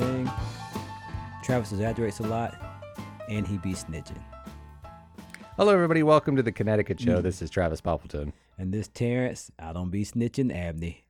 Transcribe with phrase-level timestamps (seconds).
[0.00, 0.28] saying
[1.44, 2.56] Travis exaggerates a lot
[3.28, 4.20] and he be snitching.
[5.56, 6.02] Hello, everybody.
[6.02, 7.20] Welcome to the Connecticut Show.
[7.20, 7.22] Mm.
[7.22, 8.32] This is Travis Poppleton.
[8.58, 11.04] And this Terrence, I don't be snitching Abney.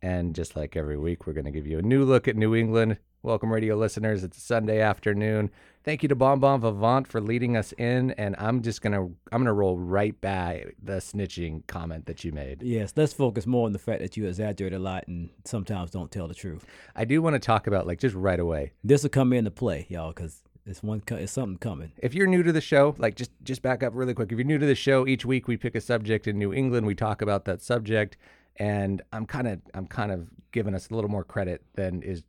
[0.00, 2.54] And just like every week, we're going to give you a new look at New
[2.54, 2.96] England.
[3.22, 4.24] Welcome, radio listeners.
[4.24, 5.50] It's a Sunday afternoon.
[5.82, 8.10] Thank you to Bon Bon Vivant for leading us in.
[8.12, 12.32] And I'm just going to I'm gonna roll right by the snitching comment that you
[12.32, 12.62] made.
[12.62, 16.10] Yes, let's focus more on the fact that you exaggerate a lot and sometimes don't
[16.10, 16.66] tell the truth.
[16.94, 18.72] I do want to talk about, like, just right away.
[18.84, 21.02] This will come into play, y'all, because it's one.
[21.08, 21.92] It's something coming.
[21.96, 24.30] If you're new to the show, like just just back up really quick.
[24.30, 26.86] If you're new to the show, each week we pick a subject in New England,
[26.86, 28.18] we talk about that subject,
[28.56, 32.22] and I'm kind of I'm kind of giving us a little more credit than is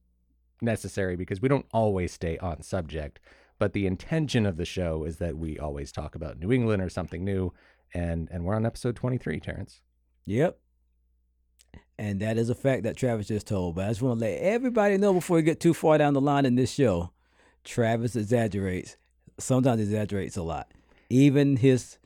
[0.61, 3.19] necessary because we don't always stay on subject.
[3.61, 6.89] But the intention of the show is that we always talk about New England or
[6.89, 7.53] something new,
[7.93, 9.81] and and we're on episode 23, Terrence.
[10.25, 10.57] Yep.
[11.99, 13.75] And that is a fact that Travis just told.
[13.75, 16.21] But I just want to let everybody know before we get too far down the
[16.21, 17.11] line in this show,
[17.63, 18.97] Travis exaggerates.
[19.39, 20.71] Sometimes exaggerates a lot.
[21.11, 21.99] Even his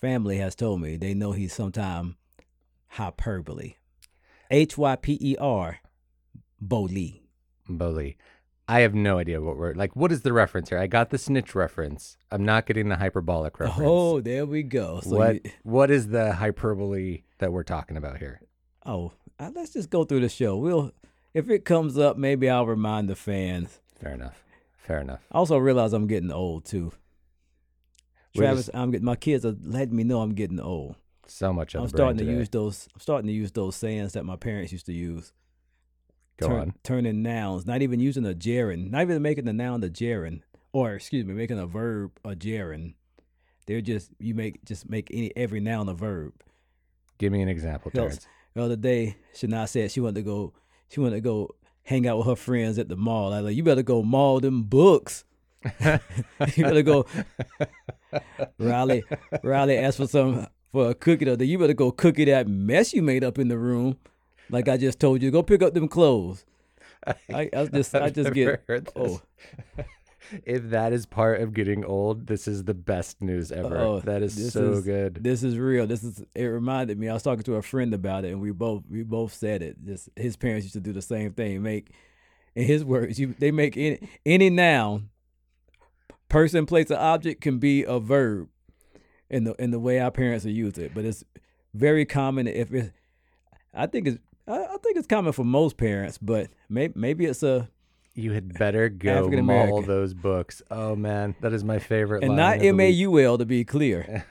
[0.00, 2.14] family has told me they know he's sometimes
[2.86, 3.74] hyperbole.
[4.48, 5.80] H Y P E R,
[6.60, 7.24] Boli.
[7.68, 8.16] Boli.
[8.70, 9.96] I have no idea what we're like.
[9.96, 10.78] What is the reference here?
[10.78, 12.16] I got the snitch reference.
[12.30, 13.82] I'm not getting the hyperbolic reference.
[13.84, 15.00] Oh, there we go.
[15.02, 18.40] So what you- what is the hyperbole that we're talking about here?
[18.86, 20.56] oh, uh, let's just go through the show.
[20.56, 20.92] We'll,
[21.34, 23.80] if it comes up, maybe I'll remind the fans.
[24.00, 24.44] Fair enough.
[24.78, 25.20] Fair enough.
[25.32, 26.92] I also realize I'm getting old too.
[28.36, 30.94] We're Travis, just- I'm getting my kids are letting me know I'm getting old.
[31.26, 32.38] So much I'm starting to today.
[32.38, 32.88] use those.
[32.94, 35.32] I'm starting to use those sayings that my parents used to use.
[36.40, 36.74] Go Turn- on.
[36.82, 40.40] Turning nouns, not even using a gerund, not even making the noun the gerund,
[40.72, 42.94] or excuse me, making a verb a gerund.
[43.66, 46.32] They're just you make just make any every noun a verb.
[47.18, 48.26] Give me an example, Terrence.
[48.54, 50.54] The other day, Shana said she wanted to go.
[50.88, 53.32] She wanted to go hang out with her friends at the mall.
[53.32, 55.24] I was like, you better go mall them books.
[55.80, 57.06] you better go.
[58.58, 59.04] Riley,
[59.42, 61.26] Riley asked for some for a cookie.
[61.26, 61.44] The other day.
[61.44, 63.98] You better go cookie that mess you made up in the room.
[64.50, 66.44] Like I just told you, go pick up them clothes.
[67.32, 68.62] I, I just, I I've just never get.
[68.66, 68.92] heard this.
[68.96, 69.20] Oh,
[70.44, 73.78] if that is part of getting old, this is the best news ever.
[73.78, 75.14] Oh, that is so is- good.
[75.22, 75.86] this is real.
[75.86, 76.22] This is.
[76.34, 77.08] It reminded me.
[77.08, 79.76] I was talking to a friend about it, and we both, we both said it.
[79.84, 81.62] Just his parents used to do the same thing.
[81.62, 81.90] Make,
[82.54, 85.08] in his words, you they make any any noun,
[86.28, 88.48] person, place, or object can be a verb,
[89.30, 90.92] in the in the way our parents will use it.
[90.94, 91.24] But it's
[91.72, 92.92] very common if it.
[93.72, 94.18] I think it's.
[94.50, 97.68] I I think it's common for most parents, but maybe maybe it's a
[98.14, 100.62] You had better go maul those books.
[100.70, 102.24] Oh man, that is my favorite.
[102.24, 103.38] and not M A week.
[103.38, 104.24] To be clear.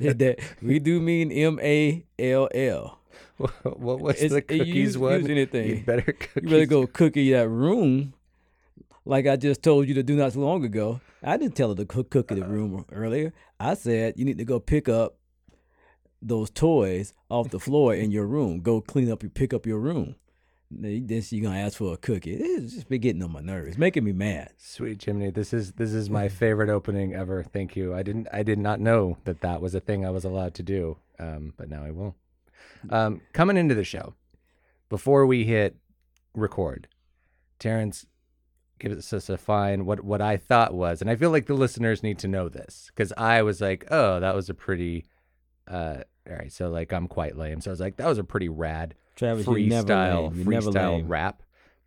[0.00, 2.98] that we do mean M A L L.
[3.36, 5.30] what was It's- the you cookies use- one?
[5.30, 5.68] anything.
[5.68, 6.42] You better cookies.
[6.42, 8.14] You better go cookie that room,
[9.04, 11.00] like I just told you to do not so long ago.
[11.22, 12.48] I didn't tell her to cook cookie the uh-uh.
[12.50, 13.32] room earlier.
[13.60, 15.16] I said you need to go pick up
[16.26, 18.60] those toys off the floor in your room.
[18.60, 20.16] Go clean up, you pick up your room.
[20.70, 22.34] Then then she gonna ask for a cookie.
[22.34, 24.50] It's just been getting on my nerves, making me mad.
[24.56, 27.44] Sweet Jiminy, this is this is my favorite opening ever.
[27.44, 27.94] Thank you.
[27.94, 30.62] I didn't I did not know that that was a thing I was allowed to
[30.62, 32.16] do, um, but now I will.
[32.90, 34.14] Um, coming into the show,
[34.88, 35.76] before we hit
[36.34, 36.88] record,
[37.58, 38.06] Terrence
[38.78, 42.02] gives us a fine what what I thought was, and I feel like the listeners
[42.02, 45.06] need to know this because I was like, oh, that was a pretty,
[45.68, 48.24] uh, all right, so like I'm quite lame, so I was like, that was a
[48.24, 51.42] pretty rad Travis, freestyle freestyle rap.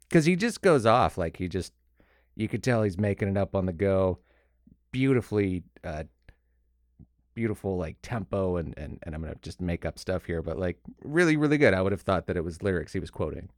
[0.07, 1.73] Because he just goes off like he just
[2.35, 4.19] you could tell he's making it up on the go.
[4.91, 6.03] Beautifully uh
[7.35, 10.77] beautiful like tempo and and, and i'm gonna just make up stuff here but like
[11.03, 11.73] really really good.
[11.73, 13.49] I would have thought that it was lyrics he was quoting.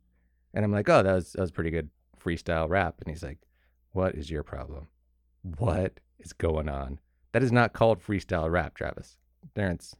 [0.53, 1.89] And i'm like oh that was that was pretty good
[2.21, 2.95] freestyle rap.
[2.99, 3.39] And he's like
[3.93, 4.87] what is your problem?
[5.57, 6.99] What is going on?
[7.31, 9.17] That is not called freestyle rap travis.
[9.55, 9.95] Terrence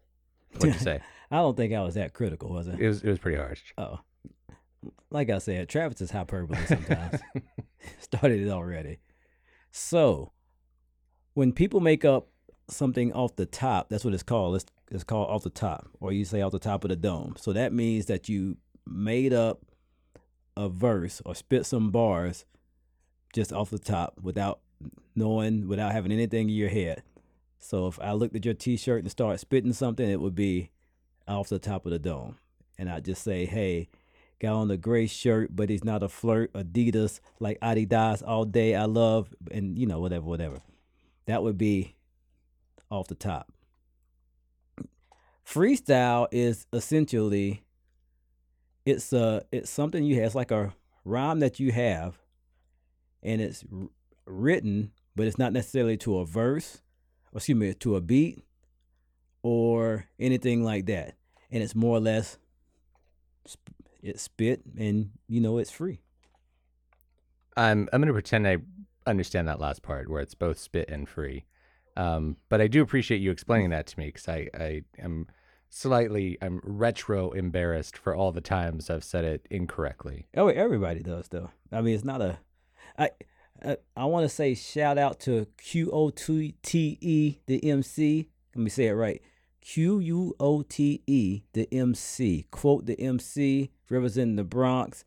[0.54, 2.74] what'd you say I don't think I was that critical, was I?
[2.74, 4.00] it was it was pretty harsh Oh,
[5.10, 7.22] like I said, Travis is hyperbole sometimes.
[8.00, 8.98] Started it already.
[9.72, 10.32] So,
[11.34, 12.30] when people make up
[12.68, 14.56] something off the top, that's what it's called.
[14.56, 17.36] It's, it's called off the top, or you say off the top of the dome.
[17.38, 18.58] So that means that you
[18.88, 19.62] made up
[20.58, 22.46] a verse or spit some bars
[23.34, 24.60] just off the top without
[25.16, 27.04] knowing, without having anything in your head.
[27.64, 30.72] So if I looked at your T-shirt and started spitting something, it would be
[31.28, 32.38] off the top of the dome,
[32.78, 33.88] and I'd just say, "Hey,
[34.40, 36.52] got on the gray shirt, but he's not a flirt.
[36.54, 38.76] Adidas, like Adidas, all day.
[38.76, 40.62] I love, and you know, whatever, whatever."
[41.28, 41.96] That would be
[42.90, 43.54] off the top.
[45.46, 47.64] Freestyle is essentially
[48.86, 50.26] it's uh it's something you have.
[50.26, 50.74] It's like a
[51.06, 52.18] rhyme that you have,
[53.22, 53.64] and it's
[54.26, 56.81] written, but it's not necessarily to a verse,
[57.34, 58.40] excuse me, to a beat,
[59.44, 61.16] or anything like that,
[61.50, 62.38] and it's more or less
[63.48, 66.02] sp- it's spit, and you know it's free.
[67.58, 68.58] I'm I'm gonna pretend I
[69.06, 71.46] understand that last part where it's both spit and free.
[71.98, 75.28] Um, but I do appreciate you explaining that to me because I I am
[75.70, 80.28] slightly I'm retro embarrassed for all the times I've said it incorrectly.
[80.36, 81.52] Oh, everybody does though.
[81.72, 82.40] I mean, it's not a.
[82.98, 83.12] I
[83.64, 88.30] I, I want to say shout out to Q O T T E the MC.
[88.56, 89.22] Let me say it right.
[89.62, 92.48] Q U O T E the MC.
[92.52, 95.06] Quote the MC representing the Bronx.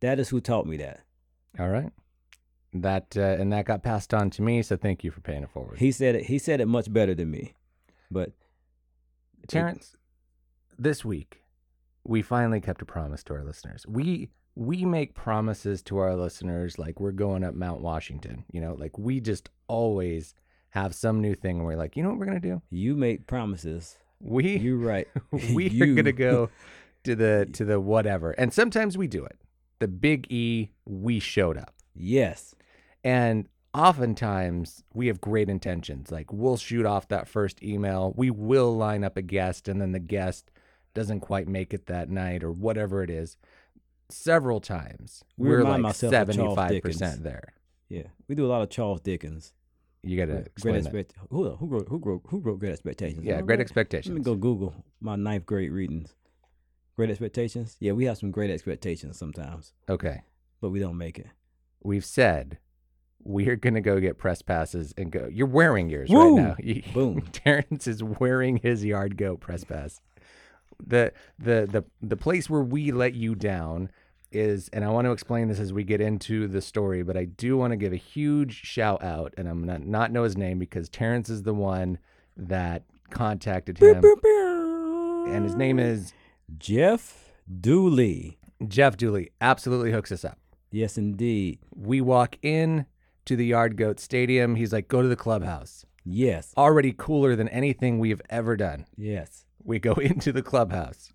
[0.00, 1.00] That is who taught me that.
[1.58, 1.92] All right.
[2.72, 5.50] That uh, and that got passed on to me, so thank you for paying it
[5.50, 5.78] forward.
[5.78, 6.24] He said it.
[6.26, 7.54] He said it much better than me.
[8.10, 8.32] But
[9.48, 9.96] Terrence,
[10.78, 11.42] this week
[12.04, 13.84] we finally kept a promise to our listeners.
[13.88, 18.44] We we make promises to our listeners like we're going up Mount Washington.
[18.50, 20.34] You know, like we just always
[20.70, 22.62] have some new thing and we're like, you know what we're gonna do?
[22.70, 23.98] you make promises.
[24.18, 25.06] We You're right.
[25.52, 26.48] we are gonna go
[27.04, 28.32] to the to the whatever.
[28.32, 29.38] And sometimes we do it.
[29.78, 31.74] The big E, we showed up.
[31.94, 32.54] Yes.
[33.04, 36.10] And oftentimes we have great intentions.
[36.10, 39.92] Like we'll shoot off that first email, we will line up a guest, and then
[39.92, 40.50] the guest
[40.94, 43.36] doesn't quite make it that night or whatever it is.
[44.08, 47.52] Several times We we're like myself of Charles seventy five percent there.
[47.88, 48.04] Yeah.
[48.28, 49.52] We do a lot of Charles Dickens.
[50.02, 50.94] You got to Great explain that.
[50.94, 51.14] expect.
[51.30, 53.24] Who who wrote who wrote who wrote Great Expectations?
[53.24, 56.14] Yeah, great Let me go Google my ninth grade readings.
[56.94, 57.76] Great expectations.
[57.80, 60.22] Yeah, we have some great expectations sometimes, Okay,
[60.60, 61.26] but we don't make it.
[61.82, 62.58] we've said
[63.22, 65.28] we're gonna go get press passes and go.
[65.30, 66.38] You're wearing yours Woo!
[66.38, 66.82] right now.
[66.94, 67.22] Boom.
[67.32, 70.00] Terrence is wearing his yard goat press pass.
[70.84, 73.90] The the the the place where we let you down
[74.32, 77.24] is, and I want to explain this as we get into the story, but I
[77.24, 80.58] do want to give a huge shout out, and I'm gonna not know his name
[80.58, 81.98] because Terrence is the one
[82.36, 84.02] that contacted him,
[85.28, 86.12] and his name is
[86.58, 88.38] Jeff Dooley.
[88.66, 89.30] Jeff Dooley.
[89.40, 90.38] Absolutely hooks us up.
[90.70, 91.60] Yes, indeed.
[91.74, 92.86] We walk in
[93.24, 94.56] to the Yard Goat Stadium.
[94.56, 98.86] He's like, "Go to the clubhouse." Yes, Already cooler than anything we've ever done.
[98.96, 99.45] yes.
[99.66, 101.12] We go into the clubhouse.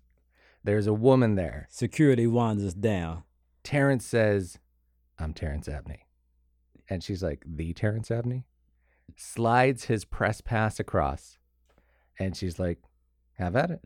[0.62, 1.66] There's a woman there.
[1.70, 3.24] Security winds us down.
[3.64, 4.58] Terrence says,
[5.18, 6.06] I'm Terrence Abney.
[6.88, 8.44] And she's like, The Terrence Abney?
[9.16, 11.38] Slides his press pass across.
[12.18, 12.78] And she's like,
[13.38, 13.80] Have at it.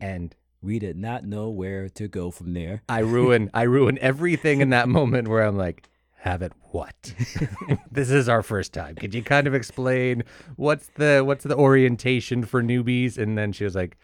[0.00, 2.82] And We did not know where to go from there.
[2.88, 5.88] I ruin I ruin everything in that moment where I'm like,
[6.20, 7.14] have it what?
[7.90, 8.94] this is our first time.
[8.94, 10.22] Could you kind of explain
[10.56, 13.16] what's the what's the orientation for newbies?
[13.16, 13.96] And then she was like,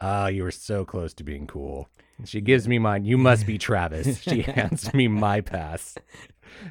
[0.00, 1.88] Ah, you were so close to being cool.
[2.18, 3.04] And she gives me mine.
[3.06, 4.20] You must be Travis.
[4.22, 5.96] She hands me my pass.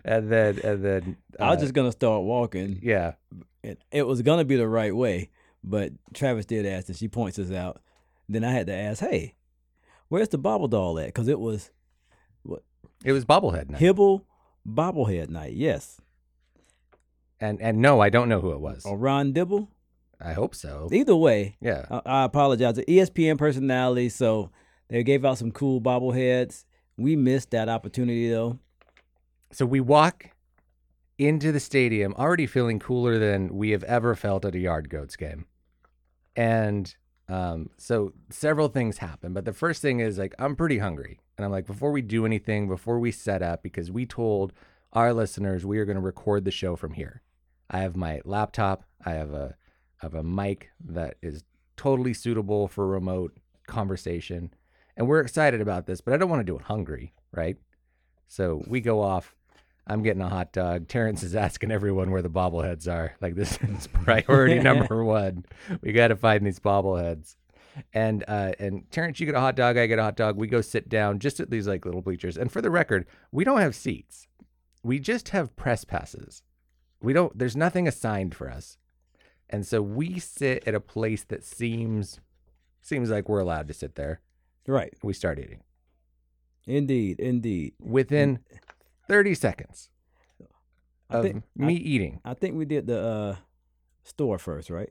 [0.04, 2.80] And then and then I was uh, just gonna start walking.
[2.82, 3.14] yeah.
[3.64, 5.32] It, it was gonna be the right way,
[5.64, 7.82] but Travis did ask, and she points us out.
[8.30, 9.34] Then I had to ask, "Hey,
[10.08, 11.72] where's the bobble doll at?" Because it was
[12.44, 12.62] what
[13.04, 13.82] It was bobblehead night.
[13.82, 14.22] Hibble
[14.68, 15.54] bobblehead night.
[15.54, 16.00] Yes,
[17.40, 18.86] And and no, I don't know who it was.
[18.86, 19.70] or Rob Dibble.
[20.22, 20.88] I hope so.
[20.92, 21.86] Either way, Yeah.
[21.92, 22.76] I, I apologize.
[22.76, 24.50] The ESPN personality, so
[24.88, 26.64] they gave out some cool bobbleheads.
[26.98, 28.60] We missed that opportunity though.
[29.52, 30.32] So we walk
[31.18, 35.16] into the stadium already feeling cooler than we have ever felt at a Yard Goats
[35.16, 35.46] game.
[36.36, 36.94] And
[37.30, 39.34] um, so several things happen.
[39.34, 41.20] But the first thing is like, I'm pretty hungry.
[41.38, 44.54] And I'm like, before we do anything, before we set up, because we told
[44.94, 47.22] our listeners we are going to record the show from here.
[47.70, 48.84] I have my laptop.
[49.06, 49.56] I have a,
[50.02, 51.44] I have a mic that is
[51.76, 53.38] totally suitable for remote
[53.68, 54.54] conversation.
[54.96, 57.58] And we're excited about this, but I don't want to do it hungry, right?
[58.28, 59.36] So we go off.
[59.88, 60.88] I'm getting a hot dog.
[60.88, 63.16] Terrence is asking everyone where the bobbleheads are.
[63.22, 65.46] Like this is priority number one.
[65.82, 67.36] We got to find these bobbleheads.
[67.94, 69.78] And uh, and Terrence, you get a hot dog.
[69.78, 70.38] I get a hot dog.
[70.38, 72.38] We go sit down just at these like little bleachers.
[72.38, 74.28] And for the record, we don't have seats.
[74.84, 76.44] We just have press passes.
[77.02, 77.38] We don't.
[77.38, 78.78] There's nothing assigned for us.
[79.50, 82.20] And so we sit at a place that seems
[82.82, 84.22] seems like we're allowed to sit there.
[84.68, 84.94] Right.
[85.04, 85.62] We start eating.
[86.68, 87.20] Indeed.
[87.20, 87.74] Indeed.
[87.80, 88.40] within
[89.08, 89.90] 30 seconds
[91.10, 92.22] I of think me eating.
[92.26, 93.36] I think we did the uh,
[94.04, 94.90] store first, right?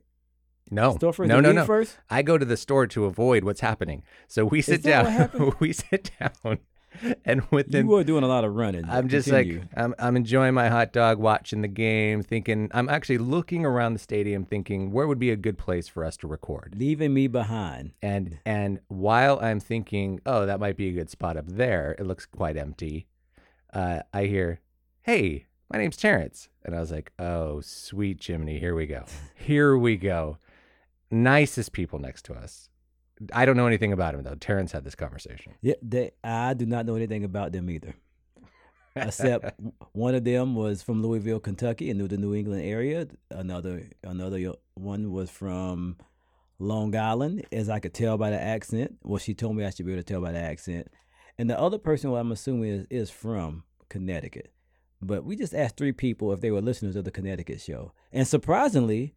[0.71, 1.29] No, Store first.
[1.29, 1.65] no, no, no.
[1.65, 1.99] First.
[2.11, 4.03] I go to the store to avoid what's happening.
[4.29, 5.55] So we sit down.
[5.61, 6.59] we sit down
[7.25, 8.85] and within You were doing a lot of running.
[8.89, 9.61] I'm just Continue.
[9.61, 13.93] like I'm I'm enjoying my hot dog, watching the game, thinking I'm actually looking around
[13.95, 16.75] the stadium, thinking where would be a good place for us to record.
[16.79, 17.93] leaving me behind.
[18.01, 22.07] And and while I'm thinking, oh, that might be a good spot up there, it
[22.07, 23.07] looks quite empty.
[23.73, 24.61] Uh, I hear,
[25.03, 29.05] "Hey, my name's Terrence," and I was like, "Oh, sweet Jiminy, here we go,
[29.35, 30.39] here we go."
[31.15, 32.69] Nicest people next to us.
[33.33, 34.35] I don't know anything about him though.
[34.35, 35.55] Terrence had this conversation.
[35.63, 37.95] Yeah, they, I do not know anything about them either.
[38.97, 39.59] Except
[39.93, 43.07] one of them was from Louisville, Kentucky, and knew the New England area.
[43.31, 45.97] Another another one was from
[46.59, 48.97] Long Island, as I could tell by the accent.
[49.03, 50.89] Well, she told me I should be able to tell by the accent.
[51.39, 54.53] And the other person, who I'm assuming is, is from Connecticut.
[55.01, 58.27] But we just asked three people if they were listeners of the Connecticut show, and
[58.27, 59.15] surprisingly,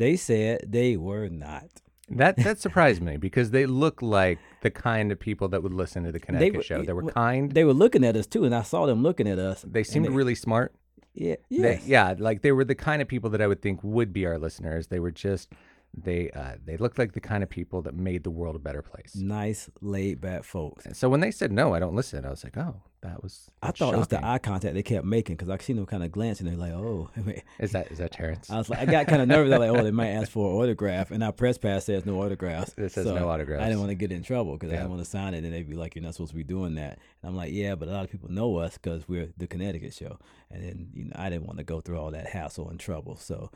[0.00, 1.68] they said they were not.
[2.08, 6.02] That that surprised me because they look like the kind of people that would listen
[6.04, 6.82] to the Connecticut were- show.
[6.82, 7.52] They were kind.
[7.52, 9.64] They were looking at us too, and I saw them looking at us.
[9.66, 10.74] They seemed really smart.
[11.14, 11.86] yeah, They- yes.
[11.86, 14.38] yeah, like they were the kind of people that I would think would be our
[14.38, 14.88] listeners.
[14.88, 15.52] They were just
[15.92, 18.82] they uh, they looked like the kind of people that made the world a better
[18.82, 19.16] place.
[19.16, 20.86] nice, laid back folks.
[20.86, 22.24] And so when they said no, I don't listen.
[22.24, 23.50] I was like, oh, that was.
[23.62, 26.04] I thought it was the eye contact they kept making because I seen them kind
[26.04, 26.46] of glancing.
[26.46, 27.10] They're like, "Oh,"
[27.58, 28.50] Is that is that Terrence?
[28.50, 29.52] I was like, I got kind of nervous.
[29.52, 32.06] I was like, "Oh, they might ask for an autograph," and our press pass says
[32.06, 32.72] no autographs.
[32.76, 33.62] It says So no autographs.
[33.62, 34.80] I didn't want to get in trouble because I Yeah.
[34.82, 36.74] didn't want to sign it, and they'd be like, "You're not supposed to be doing
[36.76, 39.46] that." And I'm like, "Yeah, but a lot of people know us because we're the
[39.48, 40.18] Connecticut show,"
[40.50, 43.16] and then you know I didn't want to go through all that hassle and trouble,
[43.16, 43.50] so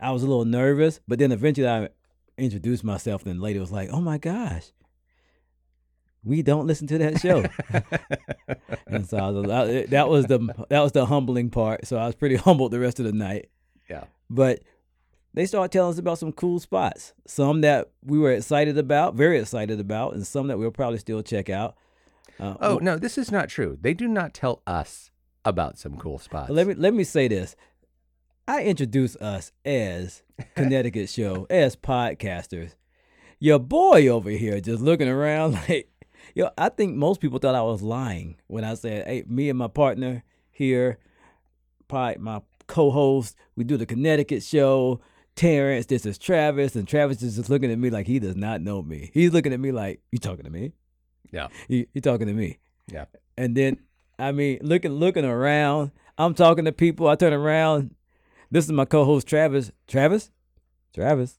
[0.00, 1.00] I was a little nervous.
[1.06, 1.88] But then eventually I
[2.38, 4.72] introduced myself, and the lady was like, "Oh my gosh."
[6.22, 7.44] We don't listen to that show.
[8.86, 10.38] and so I was, I- that was the
[10.68, 11.86] that was the humbling part.
[11.86, 13.48] So I was pretty humbled the rest of the night.
[13.88, 14.04] yeah.
[14.28, 14.60] But
[15.32, 17.14] they started telling us about some cool spots.
[17.26, 21.22] Some that we were excited about, very excited about, and some that we'll probably still
[21.22, 21.74] check out.
[22.38, 23.78] Uh, Oh no, this is not true.
[23.80, 25.10] They do not tell us
[25.44, 26.50] about some cool spots.
[26.50, 27.56] let me let me say this.
[28.48, 30.22] I introduce us as
[30.54, 32.74] Connecticut Show as podcasters.
[33.38, 35.88] Your boy over here just looking around like,
[36.34, 36.50] yo.
[36.58, 39.68] I think most people thought I was lying when I said, "Hey, me and my
[39.68, 40.98] partner here,
[41.90, 45.00] my co-host, we do the Connecticut Show."
[45.36, 48.60] Terrence, this is Travis, and Travis is just looking at me like he does not
[48.60, 49.10] know me.
[49.14, 50.72] He's looking at me like, "You talking to me?
[51.30, 51.48] Yeah.
[51.68, 52.58] You, you talking to me?"
[52.92, 53.04] Yeah.
[53.38, 53.78] And then,
[54.18, 57.06] I mean, looking looking around, I'm talking to people.
[57.08, 57.94] I turn around.
[58.52, 59.70] This is my co-host Travis.
[59.86, 60.32] Travis,
[60.92, 61.38] Travis.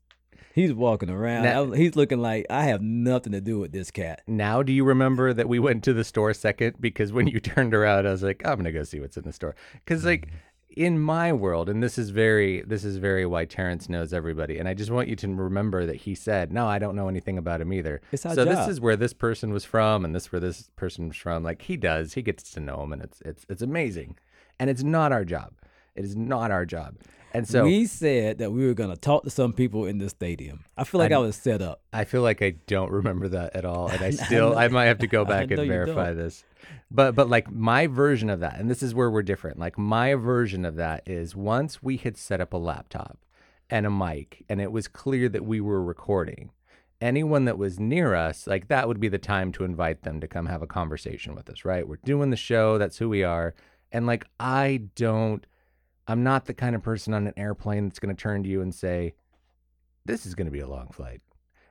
[0.54, 1.44] He's walking around.
[1.44, 4.22] Now- he's looking like I have nothing to do with this cat.
[4.28, 6.76] Now, do you remember that we went to the store second?
[6.80, 9.34] Because when you turned around, I was like, I'm gonna go see what's in the
[9.34, 9.56] store.
[9.74, 10.82] Because like mm-hmm.
[10.82, 14.58] in my world, and this is very, this is very why Terrence knows everybody.
[14.58, 17.38] And I just want you to remember that he said, "No, I don't know anything
[17.38, 20.28] about him either." It's our so this is where this person was from, and this
[20.28, 21.44] is where this person was from.
[21.44, 24.18] Like he does, he gets to know him, and it's it's it's amazing.
[24.60, 25.54] And it's not our job.
[25.96, 26.96] It is not our job.
[27.34, 30.66] And so we said that we were gonna talk to some people in the stadium.
[30.78, 31.82] I feel like I, I- was set up.
[31.94, 34.68] I feel like I don't remember that at all, and I I still know- I
[34.68, 36.44] might have to go back and verify this.
[36.90, 39.60] But but like my version of that, and this is where we're different.
[39.60, 43.18] Like my version of that is once we had set up a laptop
[43.70, 46.52] and a mic, and it was clear that we were recording.
[47.00, 50.28] Anyone that was near us, like that would be the time to invite them to
[50.28, 51.88] come have a conversation with us, right?
[51.88, 53.56] We're doing the show, that's who we are.
[53.92, 55.48] And like I don't
[56.08, 58.62] I'm not the kind of person on an airplane that's going to turn to you
[58.62, 59.14] and say,
[60.06, 61.22] "This is going to be a long flight."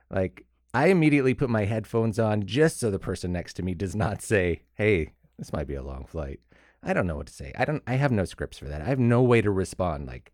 [0.09, 3.95] Like I immediately put my headphones on just so the person next to me does
[3.95, 6.39] not say, "Hey, this might be a long flight."
[6.83, 7.53] I don't know what to say.
[7.57, 8.81] I don't I have no scripts for that.
[8.81, 10.31] I have no way to respond like,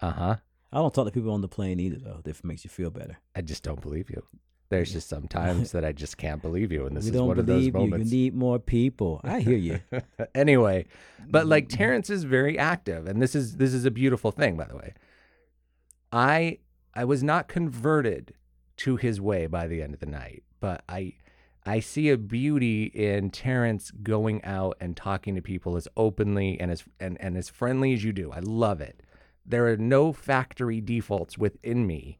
[0.00, 0.36] "Uh-huh."
[0.70, 2.20] I don't talk to people on the plane either, though.
[2.26, 3.18] If it makes you feel better.
[3.34, 4.22] I just don't believe you.
[4.70, 7.28] There's just some times that I just can't believe you and this we is don't
[7.28, 7.80] one of those believe you.
[7.82, 8.12] You moments.
[8.12, 9.20] need more people.
[9.24, 9.80] I hear you.
[10.34, 10.86] anyway,
[11.30, 11.48] but Mm-hmm.
[11.50, 14.76] like Terrence is very active, and this is this is a beautiful thing, by the
[14.76, 14.94] way.
[16.12, 16.58] I
[16.94, 18.34] I was not converted
[18.78, 21.14] to his way by the end of the night, but I
[21.66, 26.70] I see a beauty in Terrence going out and talking to people as openly and
[26.70, 28.30] as and, and as friendly as you do.
[28.32, 29.02] I love it.
[29.44, 32.18] There are no factory defaults within me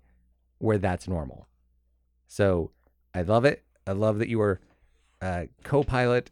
[0.58, 1.46] where that's normal.
[2.28, 2.70] So
[3.14, 3.64] I love it.
[3.86, 4.60] I love that you are
[5.20, 6.30] uh, co-pilot,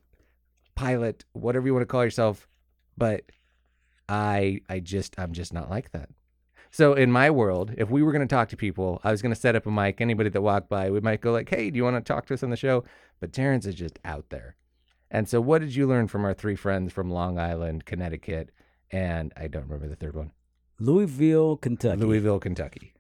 [0.75, 2.47] pilot, whatever you want to call yourself.
[2.97, 3.25] But
[4.09, 6.11] I, I just, I'm just not like that.
[6.71, 9.35] So in my world, if we were going to talk to people, I was going
[9.35, 10.01] to set up a mic.
[10.01, 12.35] Anybody that walked by, we might go like, "Hey, do you want to talk to
[12.35, 12.85] us on the show?"
[13.19, 14.57] But Terrence is just out there.
[15.11, 18.51] And so, what did you learn from our three friends from Long Island, Connecticut,
[18.91, 20.33] and I don't remember the third one,
[20.79, 22.01] Louisville, Kentucky.
[22.01, 22.93] Louisville, Kentucky?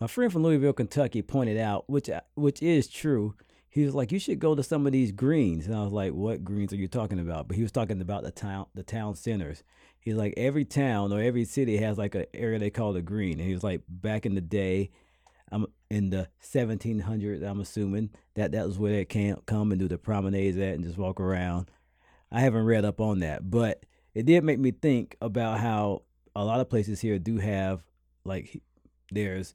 [0.00, 3.34] My friend from Louisville, Kentucky pointed out, which uh, which is true.
[3.68, 6.12] he was like, "You should go to some of these greens," and I was like,
[6.12, 9.14] "What greens are you talking about?" But he was talking about the town, the town
[9.14, 9.62] centers.
[10.00, 13.38] He's like, every town or every city has like an area they call a green,
[13.38, 14.90] and he was like, back in the day,
[15.52, 17.42] I'm in the 1700s.
[17.42, 20.84] I'm assuming that that was where they can come and do the promenades at and
[20.84, 21.70] just walk around.
[22.32, 26.02] I haven't read up on that, but it did make me think about how
[26.34, 27.82] a lot of places here do have
[28.24, 28.62] like
[29.12, 29.54] there's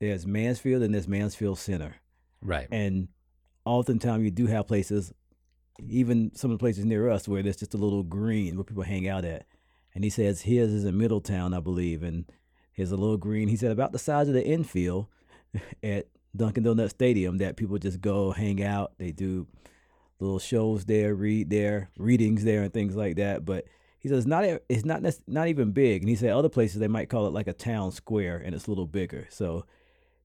[0.00, 1.96] there's Mansfield and there's Mansfield Center,
[2.42, 2.68] Right.
[2.70, 3.08] and
[3.64, 5.12] oftentimes you do have places,
[5.88, 8.82] even some of the places near us where there's just a little green where people
[8.84, 9.46] hang out at.
[9.94, 12.24] And he says his is in Middletown, I believe, and
[12.72, 13.48] his a little green.
[13.48, 15.06] He said about the size of the infield
[15.82, 18.92] at Dunkin' Donut Stadium that people just go hang out.
[18.98, 19.46] They do
[20.20, 23.44] little shows there, read there, readings there, and things like that.
[23.44, 23.64] But
[23.98, 26.02] he says not e- it's not not even big.
[26.02, 28.66] And he said other places they might call it like a town square, and it's
[28.66, 29.26] a little bigger.
[29.30, 29.64] So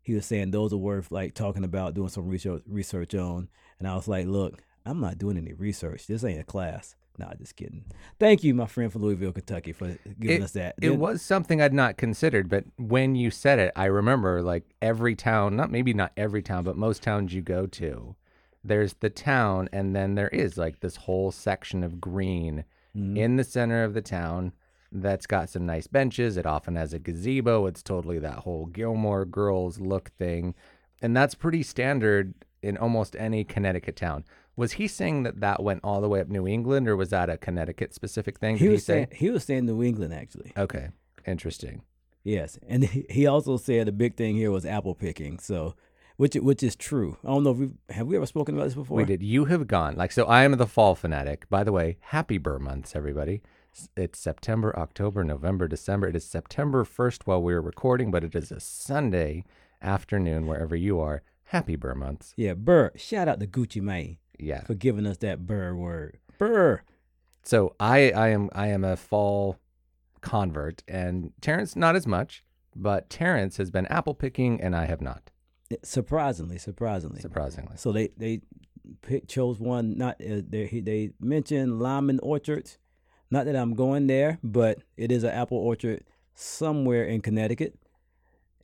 [0.03, 3.49] he was saying those are worth like talking about doing some research research on.
[3.79, 6.05] And I was like, look, I'm not doing any research.
[6.07, 6.95] This ain't a class.
[7.17, 7.85] Nah, just kidding.
[8.19, 10.75] Thank you, my friend from Louisville, Kentucky, for giving us that.
[10.81, 14.63] It Then- was something I'd not considered, but when you said it, I remember like
[14.81, 18.15] every town, not maybe not every town, but most towns you go to,
[18.63, 22.65] there's the town, and then there is like this whole section of green
[22.97, 23.17] Mhm.
[23.17, 24.51] in the center of the town
[24.93, 26.37] that's got some nice benches.
[26.37, 27.65] It often has a gazebo.
[27.65, 30.55] It's totally that whole Gilmore Girls look thing.
[31.01, 34.23] And that's pretty standard in almost any Connecticut town.
[34.55, 37.29] Was he saying that that went all the way up New England, or was that
[37.29, 38.57] a Connecticut specific thing?
[38.57, 38.93] he Did was say?
[38.93, 40.53] saying he was saying New England actually.
[40.55, 40.89] Okay,
[41.25, 41.81] interesting.
[42.23, 45.39] Yes, and he he also said a big thing here was apple picking.
[45.39, 45.75] So,
[46.17, 47.17] which which is true.
[47.23, 48.95] I don't know if we have we ever spoken about this before.
[48.97, 49.23] We did.
[49.23, 49.95] You have gone.
[49.95, 51.49] Like, so I am the fall fanatic.
[51.49, 53.41] By the way, happy Burr months, everybody.
[53.97, 56.07] It's September, October, November, December.
[56.07, 59.45] It is September 1st while we're recording, but it is a Sunday
[59.81, 61.23] afternoon wherever you are.
[61.45, 62.33] Happy Burr months.
[62.37, 62.91] Yeah, Burr.
[62.95, 64.63] Shout out to Gucci Mane Yeah.
[64.63, 66.19] for giving us that Burr word.
[66.37, 66.81] Burr.
[67.43, 69.57] So I, I am I am a fall
[70.21, 72.43] convert and Terrence not as much,
[72.75, 75.31] but Terrence has been apple picking and I have not,
[75.83, 77.21] Surprisingly, surprisingly.
[77.21, 77.75] surprisingly.
[77.77, 78.41] So they they
[79.01, 79.97] pick, chose one.
[79.97, 82.77] Not uh, they they mentioned Lyman Orchards.
[83.33, 86.03] Not that I'm going there, but it is an apple orchard
[86.35, 87.73] somewhere in Connecticut.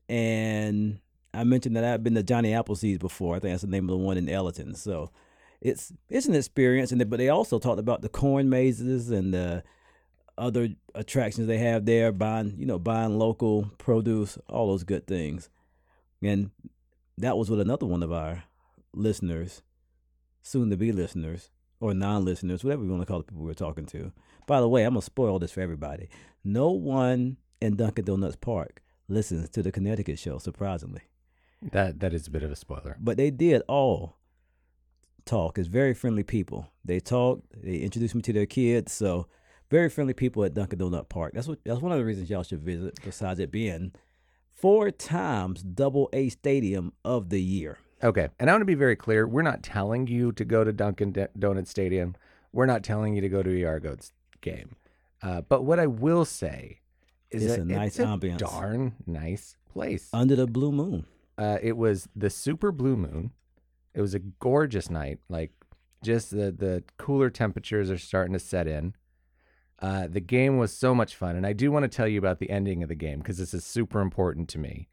[0.07, 0.99] And
[1.33, 3.35] I mentioned that I've been to Johnny Appleseeds before.
[3.35, 4.75] I think that's the name of the one in Ellington.
[4.75, 5.09] So
[5.59, 6.91] it's it's an experience.
[6.91, 9.63] And they, but they also talked about the corn mazes and the
[10.37, 15.49] other attractions they have there, buying you know buying local produce, all those good things.
[16.21, 16.51] And
[17.17, 18.43] that was with another one of our
[18.93, 19.63] listeners,
[20.43, 23.55] soon to be listeners, or non listeners, whatever you want to call the people we're
[23.55, 24.11] talking to.
[24.49, 26.09] By the way, I'm going to spoil this for everybody.
[26.43, 31.01] No one in Dunkin' Donuts Park listens to the Connecticut show, surprisingly.
[31.61, 32.97] That that is a bit of a spoiler.
[32.99, 34.17] But they did all
[35.23, 35.59] talk.
[35.59, 36.71] It's very friendly people.
[36.83, 38.91] They talk, they introduced me to their kids.
[38.91, 39.27] So,
[39.69, 41.33] very friendly people at Dunkin' Donut Park.
[41.35, 41.59] That's what.
[41.63, 42.97] That's one of the reasons y'all should visit.
[43.05, 43.91] Besides it being
[44.49, 47.77] four times Double A Stadium of the year.
[48.01, 49.27] Okay, and I want to be very clear.
[49.27, 52.15] We're not telling you to go to Dunkin' D- Donut Stadium.
[52.51, 54.75] We're not telling you to go to a Yard Goats game.
[55.21, 56.79] Uh, but what I will say
[57.31, 58.37] is It's that a nice it's a ambiance.
[58.37, 60.09] darn nice place.
[60.13, 61.05] Under the blue moon.
[61.37, 63.31] Uh, it was the super blue moon.
[63.93, 65.19] It was a gorgeous night.
[65.29, 65.51] Like
[66.03, 68.93] just the the cooler temperatures are starting to set in.
[69.81, 72.39] Uh, the game was so much fun, and I do want to tell you about
[72.39, 74.89] the ending of the game because this is super important to me.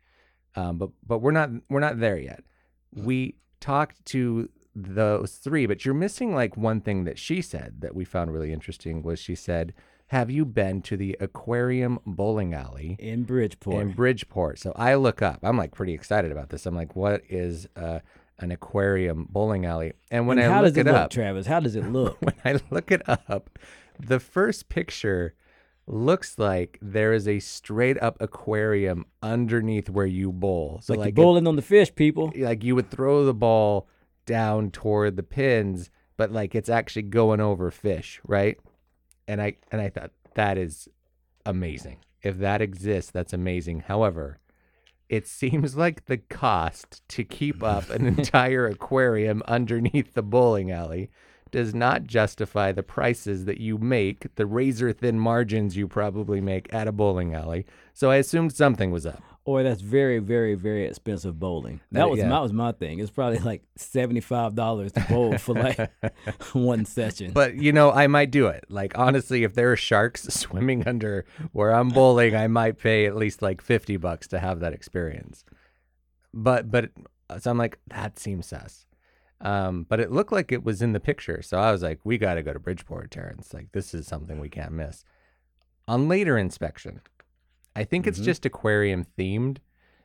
[0.55, 2.45] Um, but but we're not we're not there yet.
[2.93, 7.95] We talked to those three, but you're missing like one thing that she said that
[7.95, 9.73] we found really interesting was she said,
[10.09, 13.81] "Have you been to the aquarium bowling alley?" in Bridgeport.
[13.81, 14.59] in Bridgeport.
[14.59, 15.41] So I look up.
[15.43, 16.67] I'm like pretty excited about this.
[16.67, 18.01] I'm like, what is uh,
[18.39, 19.95] an aquarium bowling alley?
[20.11, 21.47] And when And I look it, it look, up, Travis?
[21.47, 22.21] How does it look?
[22.21, 23.59] when I look it up,
[23.99, 25.35] the first picture
[25.87, 30.81] looks like there is a straight up aquarium underneath where you bowl.
[30.83, 32.33] So like, like you're bowling on the fish, people.
[32.37, 33.89] like you would throw the ball
[34.27, 38.59] down toward the pins, but like it's actually going over fish, right?
[39.27, 40.89] And I and I thought that is
[41.45, 41.99] amazing.
[42.23, 43.81] If that exists, that's amazing.
[43.81, 44.39] However,
[45.09, 51.11] it seems like the cost to keep up an entire aquarium underneath the bowling alley
[51.53, 56.73] does not justify the prices that you make, the razor thin margins you probably make
[56.75, 57.65] at a bowling alley.
[57.95, 59.23] So I assumed something was up.
[59.47, 61.81] Or that's very, very, very expensive bowling.
[61.93, 62.29] That was yeah.
[62.29, 62.99] that was my thing.
[62.99, 65.79] It's probably like seventy five dollars to bowl for like
[66.53, 67.31] one session.
[67.31, 68.65] But you know, I might do it.
[68.69, 73.15] Like honestly, if there are sharks swimming under where I'm bowling, I might pay at
[73.15, 75.45] least like fifty bucks to have that experience.
[76.35, 76.91] But but
[77.39, 78.85] so I'm like, that seems sus.
[79.41, 81.41] Um, but it looked like it was in the picture.
[81.43, 83.53] So I was like, we got to go to Bridgeport, Terrence.
[83.53, 85.05] Like, this is something we can't miss.
[85.87, 87.01] On later inspection,
[87.77, 88.25] I think it's Mhm.
[88.25, 89.59] just aquarium themed,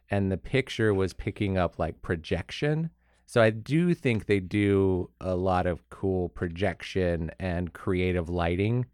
[0.10, 2.90] and the picture was picking up like projection.
[3.26, 8.86] So I do think they do a lot of cool projection and creative lighting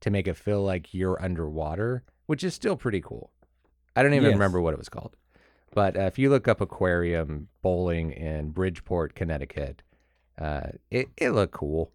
[0.00, 3.32] to make it feel like you're underwater, which is still pretty cool.
[3.96, 4.34] I don't even Yes.
[4.34, 5.16] remember what it was called.
[5.74, 9.82] But uh, if you look up aquarium bowling in Bridgeport, Connecticut,
[10.38, 11.92] uh, it it looked cool.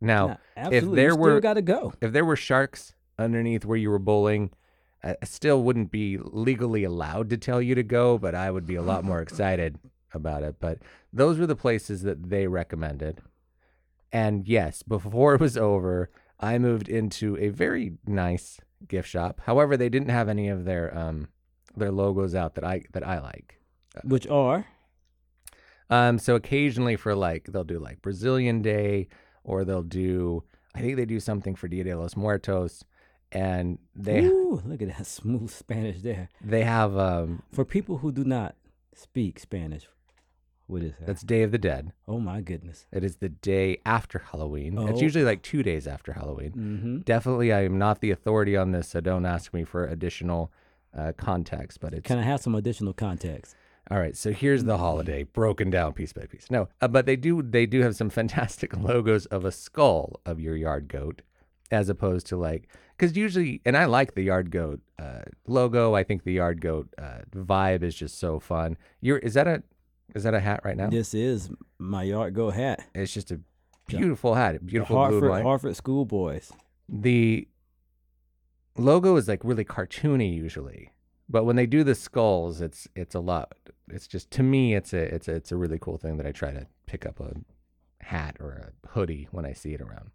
[0.00, 0.96] Now, Nah, absolutely.
[0.96, 1.92] there you still were- go.
[2.02, 4.50] if there were sharks underneath where you were bowling,
[5.02, 8.74] I still wouldn't be legally allowed to tell you to go, but I would be
[8.74, 9.78] a lot more excited
[10.12, 10.56] about it.
[10.60, 10.78] But
[11.12, 13.20] those were the places that they recommended.
[14.12, 19.40] And yes, before it was over, I moved into a very nice gift shop.
[19.46, 21.28] However, they didn't have any of their um
[21.76, 23.60] their logos out that I that I like.
[24.04, 24.66] Which are
[25.88, 29.08] Um, so occasionally for like they'll do like Brazilian Day,
[29.44, 32.84] or they'll do I think they do something for Dia de los Muertos,
[33.32, 36.28] and they Ooh, look at that smooth Spanish there.
[36.40, 38.54] they have um For people who do not
[38.94, 39.88] speak Spanish,
[40.66, 41.06] what is that?
[41.06, 41.92] that's Day of the Dead.
[42.06, 42.86] oh my goodness.
[42.92, 44.78] It is the day after Halloween.
[44.78, 45.02] It's Oh.
[45.02, 46.52] usually like two days after Halloween.
[46.52, 46.98] Mm-hmm.
[47.00, 50.52] Definitely, I am not the authority on this, so don't ask me for additional
[50.96, 51.80] uh, context.
[51.80, 53.54] But it's Can I have some additional context?
[53.90, 56.48] All right, so here's the holiday broken down piece by piece.
[56.50, 60.38] No, uh, but they do they do have some fantastic logos of a skull of
[60.38, 61.22] your yard goat,
[61.72, 62.68] as opposed to like
[63.00, 65.94] because usually, and I like the yard goat uh, logo.
[65.94, 68.76] I think the yard goat uh, vibe is just so fun.
[69.00, 69.62] You're is that a
[70.14, 70.90] is that a hat right now?
[70.90, 72.84] This is my yard Goat hat.
[72.94, 73.40] It's just a
[73.86, 75.42] beautiful hat, The beautiful blue and Hartford.
[75.42, 76.52] Hartford schoolboys.
[76.88, 77.48] the
[78.76, 80.92] logo is like really cartoony usually
[81.28, 83.52] but when they do the skulls it's it's a lot
[83.88, 86.32] it's just to me it's a it's a it's a really cool thing that i
[86.32, 87.32] try to pick up a
[88.04, 90.10] hat or a hoodie when i see it around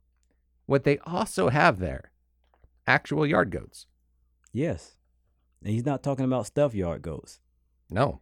[0.66, 2.12] what they also have there
[2.88, 3.88] actual yard goats
[4.54, 4.96] Yes.
[5.62, 7.40] And he's not talking about stuffed yard goats.
[7.90, 8.22] no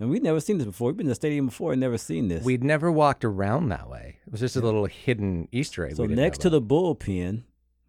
[0.00, 0.88] And we've never seen this before.
[0.88, 2.44] We've been to the stadium before and never seen this.
[2.44, 6.02] we'd never walked around that way it was just a little hidden easter egg so
[6.02, 7.42] we didn't know next to the bullpen,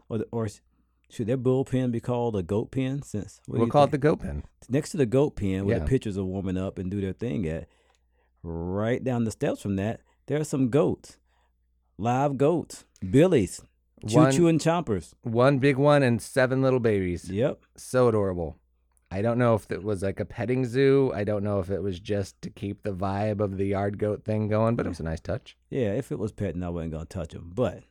[0.10, 0.48] or the, or
[1.10, 3.02] should their bullpen be called a goat pen?
[3.04, 5.84] Since we'll call it the goat pen next to the goat pen where Yeah.
[5.84, 7.68] the pitchers are warming up and do their thing at,
[8.44, 11.18] right down the steps from that, there are some goats,
[11.98, 13.62] live goats, billies,
[14.08, 15.14] choo choo and chompers.
[15.22, 17.60] one big one and seven little babies Yep.
[17.78, 18.58] so adorable.
[19.12, 21.12] I don't know if it was like a petting zoo.
[21.16, 24.26] I don't know if it was just to keep the vibe of the yard goat
[24.26, 25.56] thing going, but it was a nice touch.
[25.70, 27.84] Yeah, if it was petting, I wasn't gonna touch them, but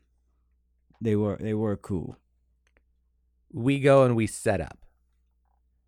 [1.00, 2.16] they were they were cool.
[3.52, 4.78] We go and we set up.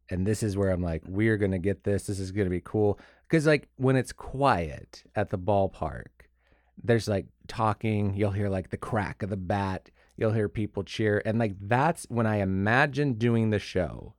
[0.09, 2.07] And this is where I'm like, we're going to get this.
[2.07, 3.00] This is going to be cool.
[3.29, 6.05] Because, like, when it's quiet at the ballpark,
[6.81, 8.14] there's like talking.
[8.14, 9.90] You'll hear like the crack of the bat.
[10.16, 11.22] You'll hear people cheer.
[11.24, 14.14] And, like, that's when I imagined doing the show.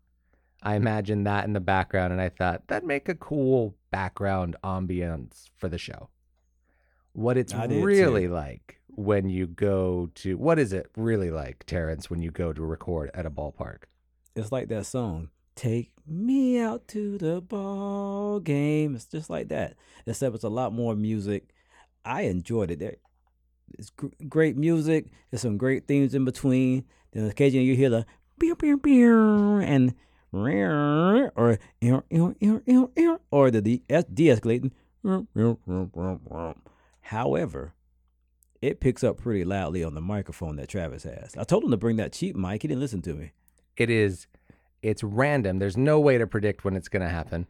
[0.62, 0.78] I mm-hmm.
[0.78, 2.12] imagined that in the background.
[2.14, 6.10] And I thought that'd make a cool background ambience for the show.
[7.14, 8.34] What it's really too.
[8.34, 12.62] like when you go to, what is it really like, Terrence, when you go to
[12.64, 13.84] record at a ballpark?
[14.36, 15.30] It's like that song.
[15.56, 18.96] Take me out to the ball game.
[18.96, 21.50] It's just like that, except it's a lot more music.
[22.06, 22.80] I enjoyed it.
[22.80, 22.98] There,
[23.78, 25.08] it's gr- great music.
[25.32, 26.86] There's some great themes in between.
[27.14, 28.06] Then occasionally you hear the
[28.38, 29.94] beer, beer, beer, and
[30.34, 31.60] or or
[33.32, 34.72] or the de- de-escalating.
[37.02, 37.74] However,
[38.62, 41.36] it picks up pretty loudly on the microphone that Travis has.
[41.38, 42.62] I told him to bring that cheap mic.
[42.62, 43.32] He didn't listen to me.
[43.78, 44.28] It is,
[44.82, 45.60] it's random.
[45.60, 47.48] There's no way to predict when it's going to happen.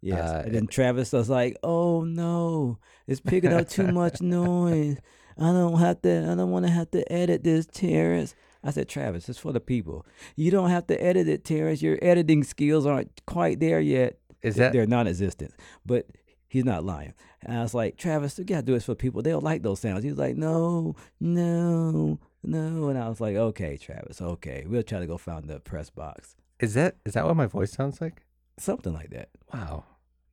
[0.00, 0.28] Yes.
[0.30, 4.98] Uh, and then Travis was like, "Oh no, it's picking up too much noise.
[5.38, 6.30] I don't have to.
[6.30, 9.60] I don't want to have to edit this, Terrence." I said, "Travis, it's for the
[9.60, 10.04] people.
[10.36, 11.80] You don't have to edit it, Terrence.
[11.80, 14.18] Your editing skills aren't quite there yet.
[14.42, 15.52] Is They're- that they're non-existent?"
[15.86, 16.06] But
[16.48, 17.14] he's not lying.
[17.42, 19.22] And I was like, "Travis, you gotta do this for people.
[19.22, 23.76] They'll like those sounds." He was like, "No, no, no." And I was like, "Okay,
[23.76, 24.20] Travis.
[24.20, 27.46] Okay, we'll try to go find the press box, is that is that what my
[27.46, 28.22] voice sounds like?
[28.58, 29.84] something like that." Wow.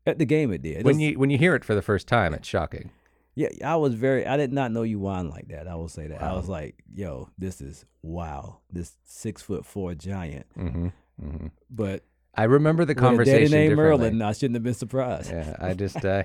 [0.08, 0.78] At the game, it did.
[0.78, 2.90] It when was- you when you hear it for the first time, it's shocking.
[3.36, 4.26] Yeah, I was very.
[4.26, 5.68] I did not know you whined like that.
[5.68, 6.22] I will say that.
[6.24, 8.60] I was like, "Yo, this is wow.
[8.72, 10.88] This six foot four giant." hmm
[11.20, 13.76] hmm But I remember the a daddy conversation named.
[13.76, 15.32] Merlin, I shouldn't have been surprised.
[15.32, 16.24] Yeah, I just uh,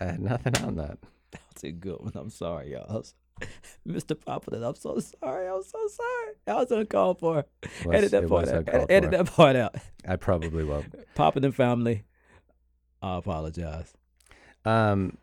[0.00, 0.98] I had nothing on that.
[1.32, 2.12] That's a good one.
[2.14, 3.04] I'm sorry, y'all.
[3.88, 4.14] Mr.
[4.14, 5.48] Poppleton, I'm so sorry.
[5.48, 6.34] I'm so sorry.
[6.46, 7.46] I was uncalled for.
[7.86, 8.68] Was- edit that part out.
[8.68, 9.76] Edit, edit that part out.
[10.06, 10.94] I probably won't.
[11.16, 12.04] Poppleton family.
[13.02, 13.94] I apologize.
[14.66, 15.16] Um,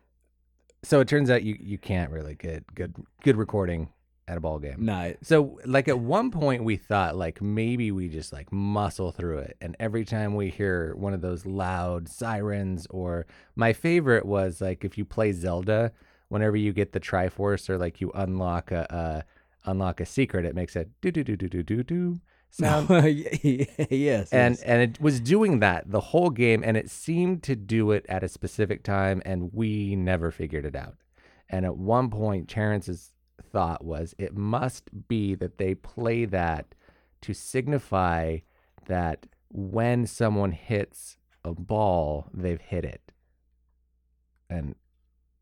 [0.82, 3.90] So it turns out you you can't really get good good recording
[4.28, 4.88] at a ball game.
[4.88, 9.38] It- So like at one point we thought like maybe we just like muscle through
[9.38, 14.60] it and every time we hear one of those loud sirens or my favorite was
[14.60, 15.92] like if you play Zelda
[16.28, 18.86] whenever you get the Triforce or like you unlock a,
[19.64, 22.88] a unlock a secret it makes a do do do do do do do sound
[23.42, 24.62] yes, and yes.
[24.62, 28.22] and it was doing that the whole game and it seemed to do it at
[28.22, 30.96] a specific time and we never figured it out.
[31.48, 36.74] And at one point Terrence's thought was it must be that they play that
[37.22, 38.38] to signify
[38.86, 43.12] that when someone hits a ball they've hit it.
[44.50, 44.74] And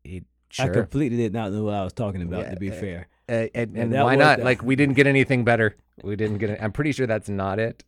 [0.03, 0.25] it
[0.59, 2.41] I completely did not know what I was talking about.
[2.41, 4.39] Yeah, to be fair, uh, and, Yeah, and why not?
[4.39, 5.75] Like we didn't get anything better.
[6.03, 6.51] We didn't get.
[6.51, 6.59] It.
[6.61, 7.83] I'm pretty sure that's not it,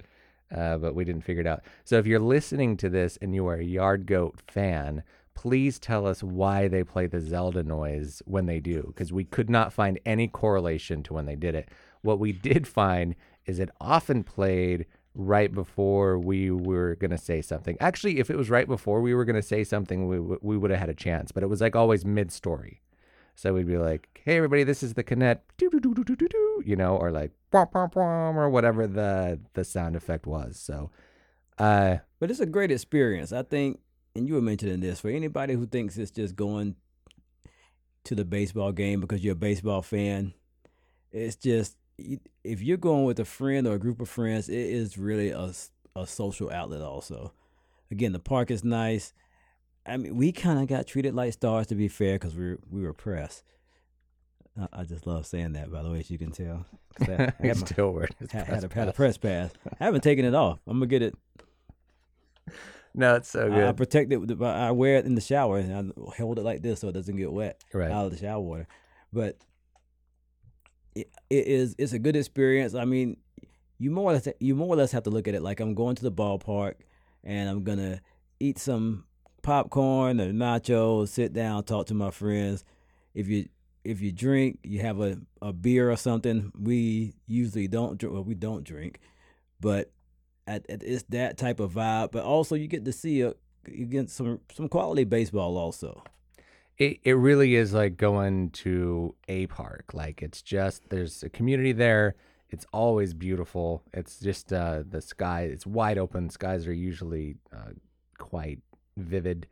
[0.56, 1.64] uh, but we didn't figure it out.
[1.86, 5.04] So if you're listening to this and you are a Yard Goat fan,
[5.36, 9.50] please tell us why they play the Zelda noise when they do, because we could
[9.50, 11.70] not find any correlation to when they did it.
[12.02, 17.42] What we did find is it often played right before we were going to say
[17.42, 17.78] something.
[17.80, 20.72] Actually, if it was right before we were going to say something, we, we would
[20.72, 22.82] have had a chance, but it was like always mid story.
[23.40, 27.32] So we'd be like, "Hey, everybody, this is the Kinet," doo-doo-doo-doo-doo-doo, you know, or like
[27.54, 30.60] "Bwom, bwom, bwom," or whatever the the sound effect was.
[30.60, 30.92] So,
[31.58, 33.32] uh, but it's a great experience.
[33.32, 33.80] I think,
[34.14, 36.76] and you were mentioning this for anybody who thinks it's just going
[38.04, 40.34] to the baseball game because you're a baseball fan.
[41.14, 41.78] It's just
[42.44, 45.54] if you're going with a friend or a group of friends, it is really a,
[45.96, 46.82] a social outlet.
[46.82, 47.32] Also,
[47.90, 49.14] again, the park is nice.
[49.90, 52.60] I mean, we kind of got treated like stars to be fair because we were,
[52.70, 53.44] we were press.
[54.60, 56.66] I, I just love saying that, by the way, as you can tell.
[57.02, 58.16] I, I got my- still word.
[58.20, 59.52] is had, had, a, had a press pass.
[59.80, 60.60] I haven't taken it off.
[60.68, 61.16] I'm gonna get it.
[62.96, 64.18] No, it's so I, I protect it.
[64.18, 66.94] With I wear it in the shower and I hold it like this so it
[66.94, 67.92] doesn't get wet right.
[67.92, 68.68] out of the shower water.
[69.14, 69.38] But
[70.96, 72.74] it, it is it's a good experience.
[72.74, 73.18] I mean,
[73.78, 75.76] you more or less you more or less have to look at it like I'm
[75.76, 76.76] going to the ballpark
[77.24, 78.02] and I'm gonna
[78.40, 79.06] eat some
[79.50, 82.64] popcorn or nachos, sit down, talk to my friends.
[83.16, 83.50] If you
[83.84, 86.52] if you drink, you have a, a beer or something.
[86.56, 88.14] We usually don't drink.
[88.14, 89.00] Well, we don't drink,
[89.60, 89.92] but
[90.46, 92.12] at, at, it's that type of vibe.
[92.12, 93.34] But also, you get to see a
[93.68, 96.04] you get some some quality baseball also.
[96.78, 99.96] It it really is like going to a park.
[99.96, 102.14] Like it's just there's a community there.
[102.52, 103.82] It's always beautiful.
[103.96, 105.50] It's just uh, the sky.
[105.52, 106.30] It's wide open.
[106.30, 107.72] Skies are usually uh,
[108.20, 108.60] quite
[109.02, 109.48] vivid.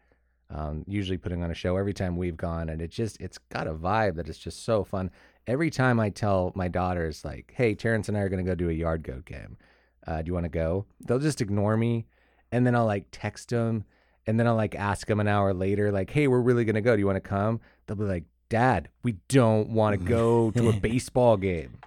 [0.50, 3.68] Um, usually putting on a show every time we've gone, and it just it's got
[3.68, 5.12] a vibe that is just so fun.
[5.46, 8.70] Every time I tell my daughters like, "Hey, Terrence and I are gonna go do
[8.70, 9.58] a yard goat game.
[10.06, 12.06] Uh, do you want to go?" They'll just ignore me,
[12.52, 13.84] and then I'll like text them
[14.28, 16.96] and then I'll like ask them an hour later, like, hey, we're really gonna go.
[16.96, 17.62] Do you want to come?
[17.88, 21.80] They'll be like, Dad, we don't want to go to a baseball game.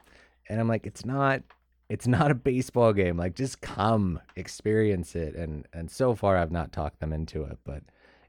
[0.48, 1.42] And I'm like, it's not
[1.90, 3.16] it's not a baseball game.
[3.16, 5.34] Like just come, experience it.
[5.34, 7.58] And and so far I've not talked them into it.
[7.64, 7.82] But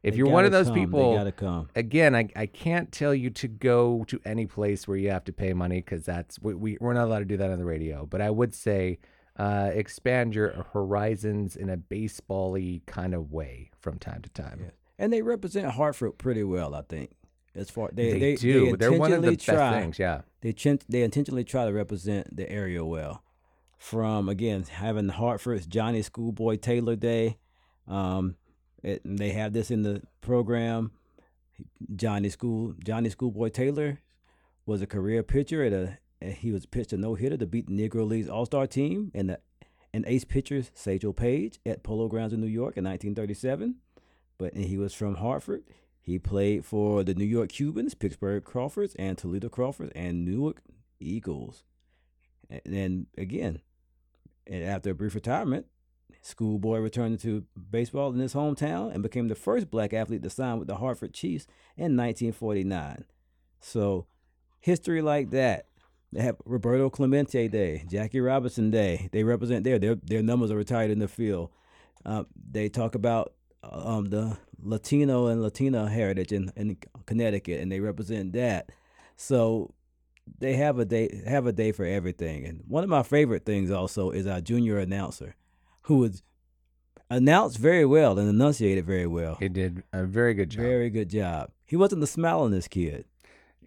[0.04, 0.76] if They you're one of those come.
[0.76, 1.70] people gotta come.
[1.76, 5.34] again, I, I can't tell you to go to any place where you have to
[5.34, 8.06] pay money because that's we, we we're not allowed to do that on the radio.
[8.06, 8.98] But I would say
[9.38, 14.60] uh, expand your horizons in a baseball-y kind of way from time to time.
[14.64, 14.72] Yes.
[15.00, 17.12] And they represent Hartford pretty well, I think.
[17.56, 18.78] As far they They, they, do.
[18.78, 20.00] They are one of the intentionally best things.
[20.00, 20.22] Yeah.
[20.42, 20.54] They
[20.90, 23.24] they intentionally try to represent the area well.
[23.82, 27.40] From again having Hartford's Johnny Schoolboy Taylor Day,
[27.88, 28.36] um,
[28.84, 30.92] it, and they have this in the program.
[31.96, 34.00] Johnny School Johnny Schoolboy Taylor
[34.68, 35.98] was a career pitcher at a
[36.32, 39.32] he was pitched a no hitter to beat the Negro Leagues All Star team and
[39.32, 39.40] the
[39.92, 43.78] and ace pitchers Satchel Paige at Polo Grounds in New York in 1937.
[44.38, 45.64] But and he was from Hartford.
[46.00, 50.62] He played for the New York Cubans, Pittsburgh Crawfords, and Toledo Crawfords, and Newark
[51.00, 51.64] Eagles.
[52.48, 53.62] And then again,
[54.48, 55.66] and after a brief retirement,
[56.22, 60.60] Schoolboy returned to baseball in his hometown and became the first black athlete to sign
[60.60, 63.06] with the Hartford Chiefs in 1949.
[63.60, 64.08] So,
[64.60, 65.68] history like that.
[66.14, 69.10] They have Roberto Clemente Day, Jackie Robinson Day.
[69.14, 69.80] They represent there.
[69.80, 71.52] Their their numbers are retired in the field.
[72.06, 77.80] Uh, they talk about um, the Latino and Latina heritage in, in Connecticut, and they
[77.80, 78.72] represent that.
[79.16, 79.74] So
[80.40, 82.46] they have a day have a day for everything.
[82.46, 85.36] And one of my favorite things also is our junior announcer,
[85.84, 86.24] who was
[87.10, 89.36] announced very well and enunciated very well.
[89.40, 90.62] He did a very good job.
[90.62, 91.52] Very good job.
[91.66, 93.06] He wasn't the smilingest kid.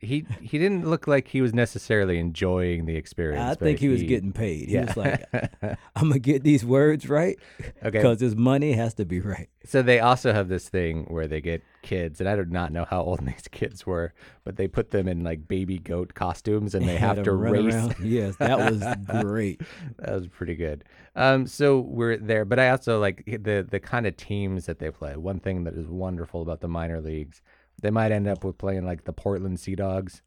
[0.00, 3.42] He he didn't look like he was necessarily enjoying the experience.
[3.42, 4.68] I think he was getting paid.
[4.68, 4.87] He yeah.
[4.87, 5.24] was like,
[5.96, 7.38] I'm gonna get these words right
[7.78, 7.90] okay.
[7.90, 9.48] because his money has to be right.
[9.64, 12.85] So they also have this thing where they get kids, and I do not know
[12.85, 14.12] how old these kids were,
[14.44, 17.74] but they put them in like baby goat costumes, and they have to race.
[17.74, 17.96] around.
[18.00, 18.83] Yes, that was
[19.22, 19.62] great.
[19.98, 20.85] that was pretty good.
[21.16, 24.90] Um, so we're there, but I also like the the kind of teams that they
[24.90, 25.16] play.
[25.16, 27.40] One thing that is wonderful about the minor leagues,
[27.80, 30.22] they might end up with playing like the Portland Sea Dogs,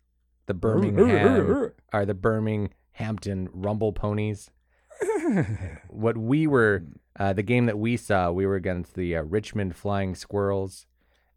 [0.48, 4.50] the Birmingham are the Birminghampton Rumble Ponies.
[5.90, 6.84] what we were,
[7.20, 10.88] uh, the game that we saw, we were against the uh, Richmond Flying Squirrels,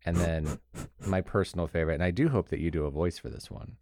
[0.07, 0.59] and then
[1.07, 3.77] my personal favorite, and I do hope that you do a voice for this one,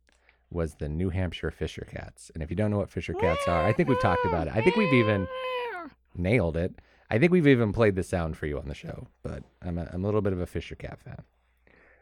[0.50, 2.30] was the New Hampshire Fisher Cats.
[2.34, 4.56] And if you don't know what Fisher Cats are, I think we've talked about it.
[4.56, 5.28] I think we've even
[6.16, 6.74] nailed it.
[7.10, 9.88] I think we've even played the sound for you on the show, but I'm a,
[9.92, 11.22] I'm a little bit of a Fisher Cat fan.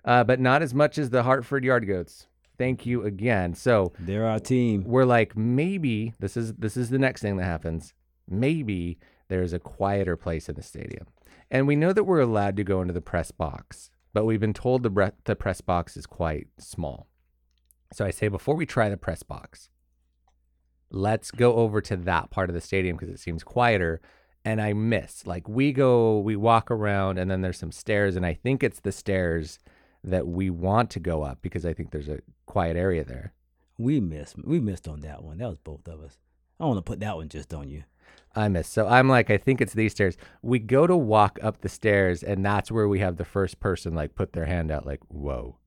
[0.07, 2.29] Uh, but not as much as the Hartford Yard Goats.
[2.57, 3.53] Thank you again.
[3.55, 4.85] So They're our team.
[4.87, 7.93] we're like maybe this is this is the next thing that happens
[8.29, 11.07] maybe there's a quieter place in the stadium
[11.51, 14.55] and we know that we're allowed to go into the press box but we've been
[14.55, 17.07] told the bre- the press box is quite small
[17.93, 19.69] so i say before we try the press box
[20.91, 24.01] let's go over to that part of the stadium because it seems quieter
[24.45, 28.25] and i miss like we go we walk around and then there's some stairs and
[28.27, 29.59] i think it's the stairs
[30.07, 33.33] that we want to go up because i think there's a quiet area there
[33.79, 34.37] We missed.
[34.43, 35.37] We missed on that one.
[35.39, 36.17] That was both of us.
[36.59, 37.83] I want to put that one just on you.
[38.35, 38.69] I miss.
[38.69, 40.17] So I'm like, I think it's these stairs.
[40.41, 43.95] We go to walk up the stairs, and that's where we have the first person
[43.95, 45.59] like put their hand out, like, "Whoa,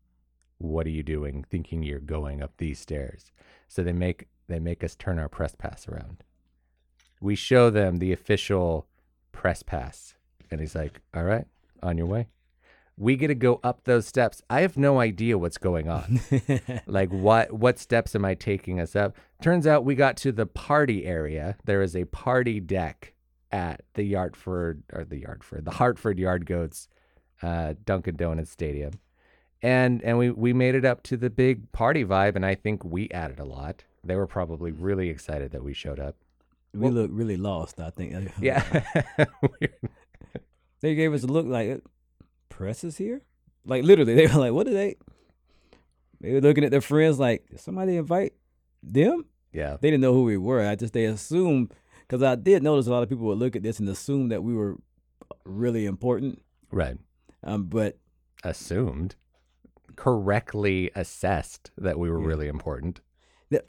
[0.57, 1.45] what are you doing?
[1.51, 3.31] Thinking you're going up these stairs?"
[3.67, 6.23] So they make they make us turn our press pass around.
[7.21, 8.87] We show them the official
[9.31, 10.15] press pass,
[10.49, 11.45] and he's like, "All right,
[11.83, 12.27] on your way."
[12.99, 14.41] We get to go up those steps.
[14.49, 16.19] I have no idea what's going on.
[16.85, 19.15] Like what what steps am i taking us up?
[19.41, 21.55] Turns out we got to the party area.
[21.63, 23.13] There is a party deck
[23.51, 26.87] at the Yartford or the Yartford the hartford yard goats
[27.41, 28.93] uh, dunkin donuts stadium.
[29.61, 32.83] And and we we made it up to the big party vibe and i think
[32.83, 33.83] we added a lot.
[34.03, 36.15] They were probably really excited that we showed up.
[36.73, 37.79] We look really lost.
[37.79, 38.31] I think.
[38.41, 38.63] yeah.
[40.81, 41.77] They gave us a look like "Uh,
[42.59, 43.21] press is here.
[43.65, 44.95] Like literally, they were like, "What are they?"
[46.21, 48.33] They were looking at their friends like, "Did somebody invite
[48.83, 50.61] them?" yeah They didn't know who we were.
[50.67, 53.63] I just they assumed because I did notice a lot of people would look at
[53.63, 54.75] this and assume that we were
[55.45, 56.41] really important.
[56.71, 56.97] right
[57.43, 57.97] Um, but
[58.43, 59.15] assumed
[59.95, 62.27] correctly assessed that we were Yeah.
[62.27, 63.01] really important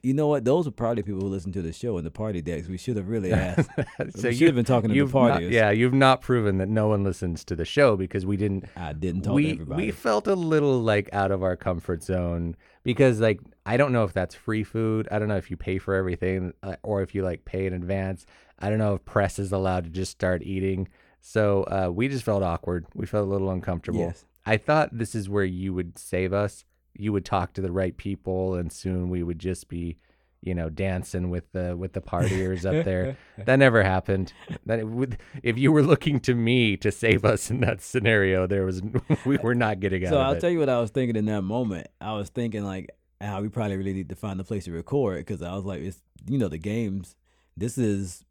[0.03, 0.45] you know what?
[0.45, 2.69] Those are probably people who listen to the show in the party decks.
[2.69, 3.71] We should have really asked.
[3.77, 6.69] so we should you have been talking to the not, yeah, you've not proven that
[6.69, 8.67] no one listens to the show because we didn't.
[8.77, 9.87] I didn't talk to We everybody.
[9.87, 14.05] we felt a little like out of our comfort zone because like I don't know
[14.05, 15.09] if that's free food.
[15.11, 17.73] I don't know if you pay for everything uh, or if you like pay in
[17.73, 18.27] advance.
[18.59, 20.89] I don't know if press is allowed to just start eating.
[21.23, 22.87] So uh, we just felt awkward.
[22.95, 24.01] We felt a little uncomfortable.
[24.01, 24.25] Yes.
[24.47, 26.65] I thought this is where you would save us.
[26.95, 29.97] You would talk to the right people, and soon we would just be,
[30.43, 33.17] you know, dancing with the with the partiers up there.
[33.45, 34.33] That never happened.
[34.67, 38.47] That it would, if you were looking to me to save us in that scenario,
[38.47, 38.83] there was
[39.25, 40.41] we were not getting out So I'll it.
[40.41, 41.89] tell you what I was thinking in that moment.
[42.01, 45.19] I was thinking like how we probably really need to find a place to record
[45.19, 47.17] because I was like, it's you know the games.
[47.57, 48.25] This is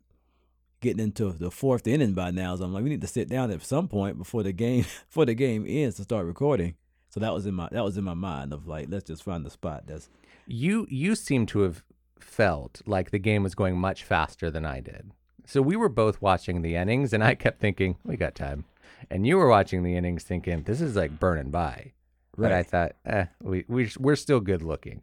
[0.82, 3.52] getting into the fourth inning by now, so I'm like, we need to sit down
[3.52, 6.76] at some point before the game before the game ends to start recording.
[7.10, 9.46] So that was in my that was in my mind of like, let's just find
[9.46, 10.10] the spot that's
[10.48, 11.84] you you seem to have
[12.20, 15.12] felt like the game was going much faster than I did.
[15.46, 18.66] So we were both watching the innings, and I kept thinking we got time,
[19.10, 21.94] and you were watching the innings thinking this is like burning by.
[22.38, 25.02] But I thought, eh, we we we're still good looking.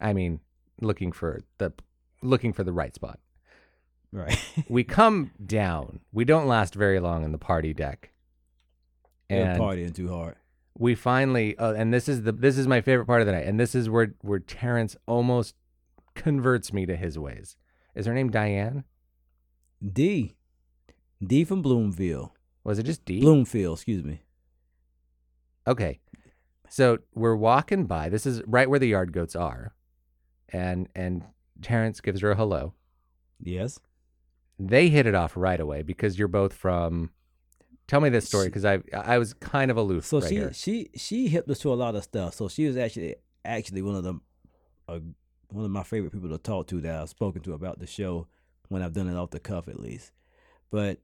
[0.00, 0.40] I mean,
[0.80, 1.72] looking for the
[2.22, 3.20] looking for the right spot.
[4.12, 4.38] right.
[4.68, 6.00] we come down.
[6.12, 8.10] We don't last very long in the party deck.
[9.28, 10.36] They're And partying too hard.
[10.78, 13.46] We finally uh, and this is the this is my favorite part of the night
[13.46, 15.54] and this is where where Terrence almost
[16.14, 17.56] converts me to his ways.
[17.94, 18.84] Is her name Diane?
[19.92, 20.36] D,
[21.24, 22.30] D from Bloomfield,
[22.64, 23.20] Was it just D?
[23.20, 24.22] Bloomfield, excuse me.
[25.66, 26.00] Okay.
[26.68, 28.08] So we're walking by.
[28.08, 29.74] This is right where the yard goats are.
[30.48, 31.22] And and
[31.62, 32.74] Terrence gives her a hello.
[33.40, 33.78] Yes.
[34.58, 37.10] They hit it off right away because you're both from
[37.86, 40.52] Tell me this story because I I was kind of aloof So right she here.
[40.52, 42.34] she she hipped us to a lot of stuff.
[42.34, 44.14] So she was actually actually one of the
[44.88, 45.00] uh,
[45.48, 48.26] one of my favorite people to talk to that I've spoken to about the show
[48.68, 50.12] when I've done it off the cuff at least.
[50.70, 50.98] But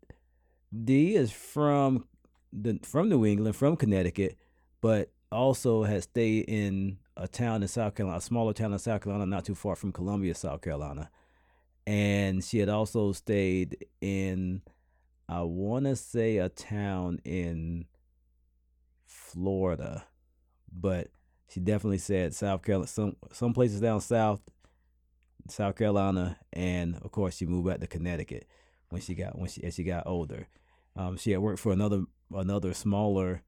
[0.85, 2.07] D is from
[2.53, 4.37] the from New England, from Connecticut,
[4.81, 9.03] but also has stayed in a town in South Carolina, a smaller town in South
[9.03, 11.11] Carolina, not too far from Columbia, South Carolina.
[11.87, 14.63] And she had also stayed in,
[15.31, 17.85] I want to say, a town in
[19.07, 20.05] Florida,
[20.73, 21.09] but
[21.49, 24.41] she definitely said South Carolina, some some places down south,
[25.49, 28.49] South Carolina, and of course she moved back to Connecticut
[28.89, 30.49] when she got when she as she got older.
[30.97, 32.03] Um, she had worked for another
[32.35, 33.43] another smaller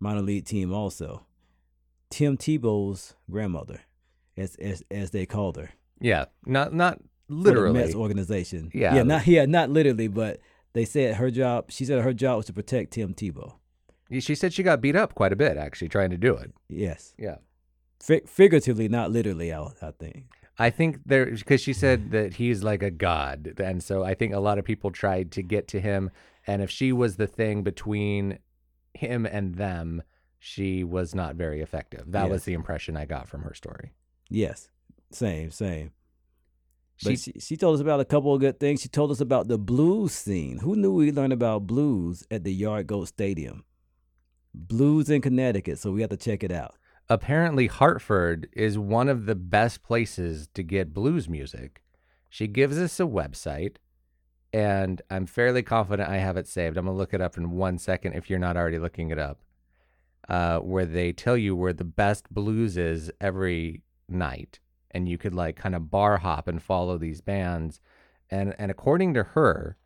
[0.00, 1.24] minor league team also.
[2.10, 3.80] Tim Tebow's grandmother,
[4.36, 5.70] as as as they called her.
[6.00, 7.80] Yeah, not not literally.
[7.80, 8.70] Mets organization.
[8.74, 10.40] Yeah, yeah, not yeah, not literally, but
[10.74, 11.70] they said her job.
[11.70, 13.54] She said her job was to protect Tim Tebow.
[14.20, 16.52] She said she got beat up quite a bit actually trying to do it.
[16.68, 17.36] Yes, Yeah.
[18.00, 19.52] Fi- figuratively, not literally.
[19.52, 20.26] I, I think.
[20.58, 24.34] I think there because she said that he's like a god, and so I think
[24.34, 26.10] a lot of people tried to get to him.
[26.46, 28.38] And if she was the thing between
[28.92, 30.02] him and them,
[30.38, 32.04] she was not very effective.
[32.12, 33.94] That was the impression I got from her story.
[34.28, 34.68] Yes,
[35.10, 35.92] same, same.
[36.96, 38.80] She, But she, she told us about a couple of good things.
[38.80, 40.58] She told us about the blues scene.
[40.58, 43.64] Who knew we learned about blues at the Yard Goat Stadium?
[44.54, 46.76] Blues in Connecticut, so we have to check it out.
[47.10, 51.82] apparently Hartford is one of the best places to get blues music.
[52.30, 53.76] She gives us a website,
[54.52, 56.76] and I'm fairly confident I have it saved.
[56.76, 59.40] I'm gonna look it up in one second if you're not already looking it up.
[60.28, 64.60] Uh, where they tell you where the best blues is every night,
[64.94, 67.80] and you could like kind of bar hop and follow these bands,
[68.30, 69.76] and and according to her,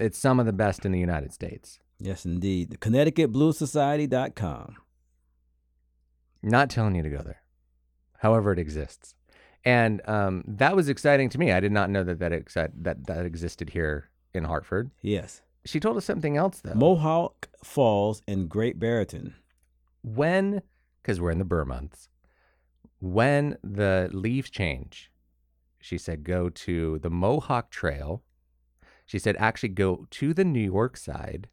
[0.00, 1.80] it's some of the best in the United States.
[1.98, 2.70] Yes, indeed.
[2.70, 4.76] The ConnecticutBluesSociety.com.
[6.42, 7.42] Not telling you to go there.
[8.18, 9.14] However, it exists,
[9.64, 11.52] and um, that was exciting to me.
[11.52, 14.90] I did not know that that exci- that that existed here in Hartford.
[15.00, 15.42] Yes.
[15.64, 16.74] She told us something else though.
[16.74, 19.34] Mohawk Falls and Great Barrington.
[20.02, 20.62] when,
[21.00, 22.08] because we're in the Burr months,
[23.02, 25.10] when the leaves change,
[25.80, 28.22] she said go to the Mohawk Trail.
[29.04, 31.48] She said actually go to the New York side,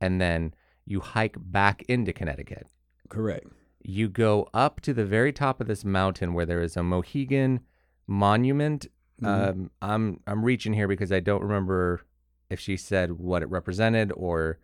[0.00, 0.54] and then
[0.84, 2.66] you hike back into Connecticut.
[3.08, 3.46] Correct.
[3.84, 7.58] you go up to the very top of this mountain where there is a Mohegan
[8.06, 8.86] monument.
[9.20, 9.26] Mhm.
[9.50, 12.02] Um, I'm I'm reaching here because I don't remember
[12.48, 14.58] if she said what it represented or,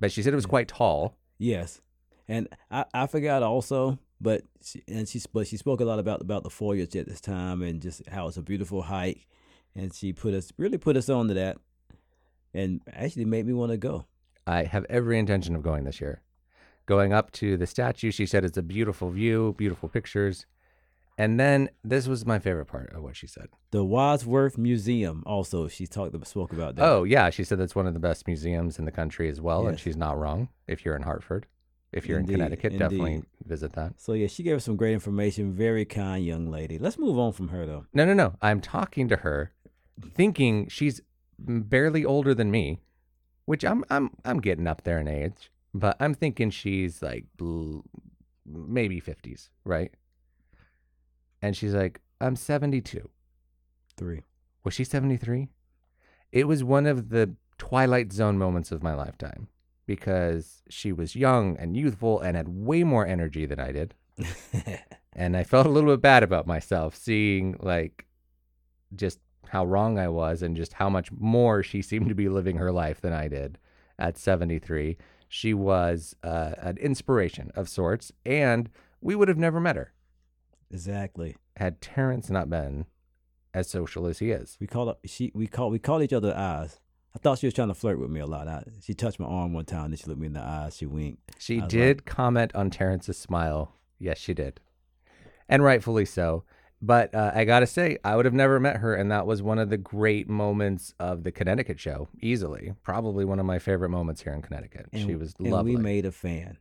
[0.00, 1.16] but she said it was quite tall.
[1.38, 1.80] Yes,
[2.26, 6.20] and I, I forgot also, but she, and she but she spoke a lot about
[6.20, 9.26] about the foliage at this time and just how it's a beautiful hike,
[9.74, 11.58] and she put us really put us on to that,
[12.54, 14.06] and actually made me want to go.
[14.46, 16.22] I have every intention of going this year.
[16.86, 20.46] Going up to the statue, she said it's a beautiful view, beautiful pictures.
[21.18, 23.48] And then this was my favorite part of what she said.
[23.70, 26.84] The Wadsworth Museum also she talked spoke about that.
[26.84, 27.30] Oh, yeah.
[27.30, 29.66] She said that's one of the best museums in the country as well.
[29.66, 30.48] And she's not wrong.
[30.68, 31.46] If you're in Hartford,
[31.92, 34.00] if you're Indeed, in Connecticut, definitely visit that.
[34.00, 35.52] So yeah, she gave us some great information.
[35.52, 36.78] Very kind young lady.
[36.78, 37.86] Let's move on from her though.
[37.92, 38.34] No, no, no.
[38.42, 39.52] I'm talking to her,
[40.14, 41.00] thinking she's
[41.38, 42.80] barely older than me,
[43.44, 47.26] which I'm I'm I'm getting up there in age, but I'm thinking she's like
[48.44, 49.92] maybe 50s, right?
[51.42, 53.08] And she's like, "I'm 72."
[53.96, 54.22] Three.
[54.62, 55.48] Was she 73?
[56.32, 59.48] It was one of the twilight zone moments of my lifetime
[59.86, 63.94] because she was young and youthful and had way more energy than I did.
[65.12, 68.06] and I felt a little bit bad about myself seeing like
[68.94, 72.56] just how wrong I was and just how much more she seemed to be living
[72.56, 73.58] her life than I did
[73.98, 74.96] at 73.
[75.28, 78.70] She was uh, an inspiration of sorts, and
[79.00, 79.92] we would have never met her
[80.70, 81.36] exactly.
[81.56, 82.86] had Terrence not been
[83.54, 84.56] as social as he is.
[84.60, 85.00] We called up.
[85.04, 86.78] She we called we called each other eyes.
[87.16, 88.46] I thought she was trying to flirt with me a lot.
[88.46, 90.76] I, she touched my arm one time, then she looked me in the eyes.
[90.76, 91.22] She winked.
[91.38, 93.72] She did comment on Terrence's smile.
[93.98, 94.60] Yes, she did.
[95.48, 96.44] And rightfully so.
[96.82, 98.94] But uh, I got to say, I would have never met her.
[98.94, 102.74] And that was one of the great moments of the Connecticut show, easily.
[102.82, 104.86] Probably one of my favorite moments here in Connecticut.
[104.92, 105.76] And, she was and lovely.
[105.76, 106.58] we made a fan.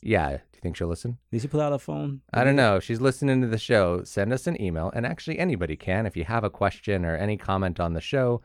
[0.00, 0.28] yeah.
[0.30, 1.18] Do you think she'll listen?
[1.32, 2.20] Did she pull out her phone?
[2.32, 2.78] I don't know.
[2.78, 4.92] She's listening to the show, send us an email.
[4.94, 6.06] And actually, anybody can.
[6.06, 8.42] If you have a question or any comment on the show,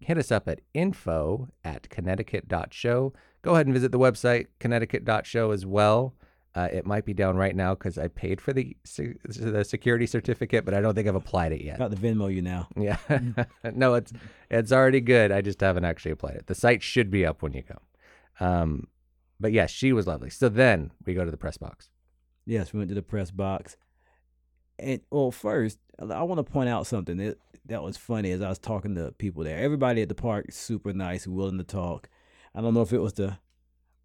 [0.00, 3.12] hit us up at info at connecticut.show.
[3.42, 6.14] Go ahead and visit the website, connecticut.show as well.
[6.54, 10.06] Uh, it might be down right now because I paid for the se- the security
[10.06, 11.78] certificate, but I don't think I've applied it yet.
[11.78, 12.68] Got the Venmo you now.
[12.76, 12.98] Yeah,
[13.74, 14.12] no, it's
[14.50, 15.32] it's already good.
[15.32, 16.46] I just haven't actually applied it.
[16.48, 17.78] The site should be up when you go.
[18.44, 18.88] Um,
[19.40, 20.28] but yes, she was lovely.
[20.28, 21.88] So then we go to the press box.
[22.44, 23.76] Yes, we went to the press box.
[24.82, 28.48] And well, first, I want to point out something that that was funny as I
[28.48, 29.58] was talking to people there.
[29.58, 32.08] Everybody at the park super nice, willing to talk.
[32.54, 33.38] I don't know if it was the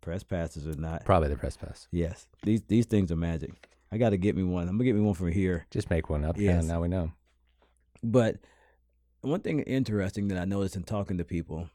[0.01, 1.03] press passes or not.
[1.03, 1.87] Probably the press pass.
[1.91, 3.51] Yes, these these things are magic.
[3.91, 4.67] I got to get me one.
[4.67, 5.65] I'm gonna get me one from here.
[5.71, 6.37] Just make one up.
[6.37, 7.11] Yeah, now we know.
[8.03, 8.37] But
[9.21, 11.69] one thing interesting that I noticed in talking to people,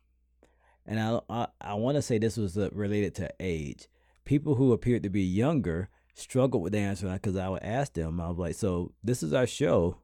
[0.87, 3.89] and I I, I want to say this was uh, related to age.
[4.25, 8.21] People who appeared to be younger struggled with answering because I would ask them.
[8.21, 9.99] I was like, "So this is our show.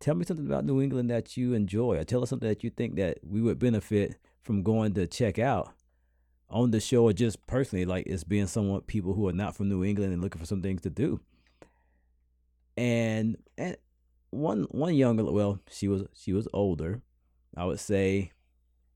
[0.00, 2.70] Tell me something about New England that you enjoy, or tell us something that you
[2.70, 5.72] think that we would benefit from going to check out."
[6.50, 9.70] On the show, or just personally, like it's being someone people who are not from
[9.70, 11.20] New England and looking for some things to do.
[12.76, 13.76] And and
[14.32, 17.02] one one younger well she was she was older
[17.54, 18.32] i would say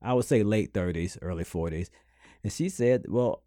[0.01, 1.89] i would say late 30s early 40s
[2.43, 3.43] and she said well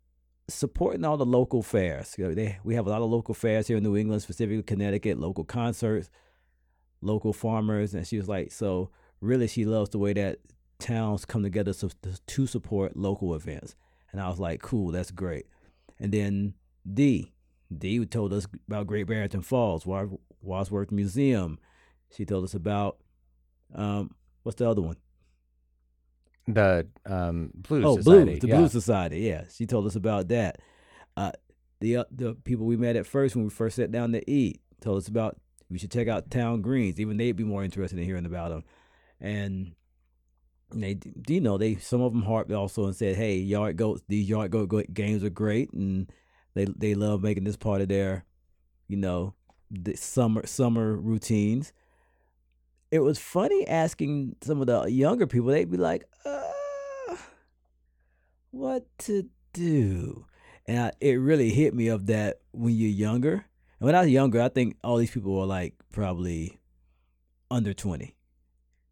[0.54, 2.14] supporting all the local fairs.
[2.18, 4.62] You know, they, we have a lot of local fairs here in new england specifically
[4.62, 6.10] connecticut local concerts
[7.00, 7.94] local farmers.
[7.94, 8.90] And she was like so
[9.20, 10.38] really she loves the way that
[10.78, 11.90] towns come together so,
[12.26, 13.74] to support local events.
[14.12, 15.46] And i was like cool that's great.
[15.98, 16.54] And then
[16.90, 17.32] d
[17.76, 20.06] d told us about great barrington falls Wa-
[20.42, 21.58] wadsworth museum.
[22.14, 22.98] She told us about
[23.74, 24.96] um, what's the other one?
[26.54, 28.24] The um, Blues oh, Society.
[28.24, 28.56] Blues, the yeah.
[28.56, 29.20] Blues Society.
[29.20, 30.58] Yeah, she told us about that.
[31.16, 31.32] Uh,
[31.80, 34.60] the uh, the people we met at first when we first sat down to eat
[34.80, 35.36] told us about
[35.70, 36.98] we should check out Town Greens.
[37.00, 38.64] Even they'd be more interested in hearing about them.
[39.20, 39.72] And
[40.72, 40.98] they,
[41.28, 44.50] you know, they some of them harped also and said, "Hey, yard goats, these yard
[44.50, 46.10] goat games are great, and
[46.54, 48.24] they they love making this part of their,
[48.88, 49.34] you know,
[49.70, 51.72] the summer summer routines."
[52.90, 55.50] It was funny asking some of the younger people.
[55.50, 56.29] They'd be like, "Uh,
[58.50, 60.26] what to do?"
[60.66, 63.32] And I, it really hit me of that when you're younger.
[63.78, 66.58] And when I was younger, I think all these people were like probably
[67.50, 68.14] under twenty.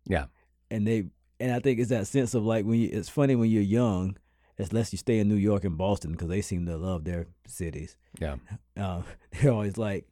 [0.06, 0.26] Yeah.
[0.70, 1.04] and they
[1.40, 4.16] and I think it's that sense of like when you, it's funny when you're young,
[4.59, 7.96] unless you stay in New York and Boston because they seem to love their cities.
[8.20, 8.36] Yeah.
[8.76, 9.02] Uh,
[9.32, 10.06] they're always like,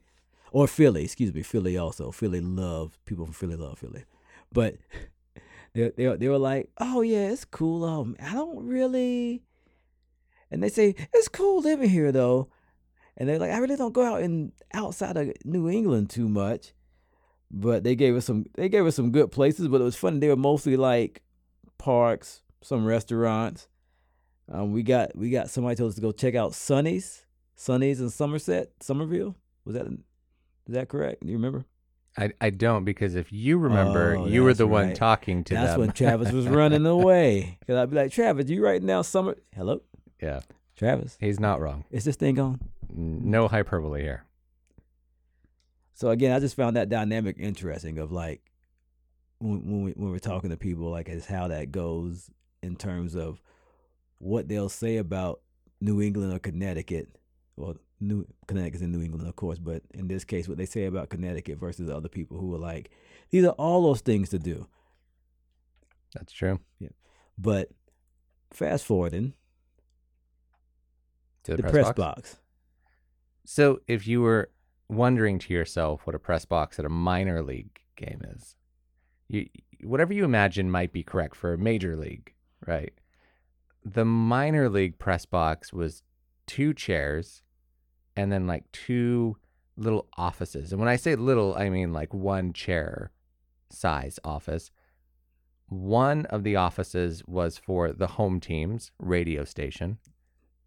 [0.50, 2.10] or Philly, excuse me, Philly also.
[2.10, 4.04] Philly love people from Philly love Philly,
[4.52, 4.74] but
[5.76, 7.84] they they they were like, oh yeah, it's cool.
[7.84, 9.42] Um, I don't really,
[10.50, 12.48] and they say it's cool living here though,
[13.16, 16.72] and they're like, I really don't go out in outside of New England too much,
[17.50, 20.18] but they gave us some they gave us some good places, but it was funny.
[20.18, 21.22] They were mostly like
[21.78, 23.68] parks, some restaurants.
[24.50, 28.08] Um, we got we got somebody told us to go check out Sonny's, Sonny's in
[28.08, 29.36] Somerset, Somerville.
[29.66, 31.20] Was that is that correct?
[31.20, 31.66] Do you remember?
[32.18, 35.72] I, I don't because if you remember, Oh, you were the one talking to That's
[35.72, 35.80] them.
[35.80, 37.58] when Travis was running away.
[37.66, 39.36] Cause I'd be like, Travis, you right now Summer?
[39.54, 39.82] Hello,
[40.20, 40.40] yeah,
[40.76, 41.16] Travis.
[41.20, 41.84] he's not wrong.
[41.90, 42.60] Is this thing on?
[42.88, 44.24] No hyperbole here.
[45.94, 48.40] So again, I just found that dynamic interesting of like
[49.38, 52.30] when when, we, when we're talking to people, like as how that goes
[52.62, 53.40] in terms of
[54.18, 55.40] what they'll say about
[55.80, 57.08] New England or Connecticut.
[57.56, 60.84] Well, New Connecticut's in New England, of course, but in this case, what they say
[60.84, 62.90] about Connecticut versus other people who are like,
[63.30, 64.66] these are all those things to do.
[66.14, 66.60] That's true.
[66.78, 66.90] Yeah.
[67.38, 67.70] But
[68.52, 69.34] fast forwarding
[71.44, 72.36] To the, the, press, box.
[73.44, 74.50] So if you were
[74.88, 78.56] wondering to yourself what a press box at a minor league game is,
[79.28, 79.46] you
[79.82, 82.32] whatever you imagine might be correct for a major league,
[82.66, 82.94] right?
[83.84, 86.02] The minor league press box was
[86.46, 87.42] two chairs
[88.16, 89.36] and then like two
[89.76, 90.72] little offices.
[90.72, 93.10] And when I say little, I mean like one chair
[93.70, 94.70] size office.
[95.68, 99.98] One of the offices was for the home team's radio station.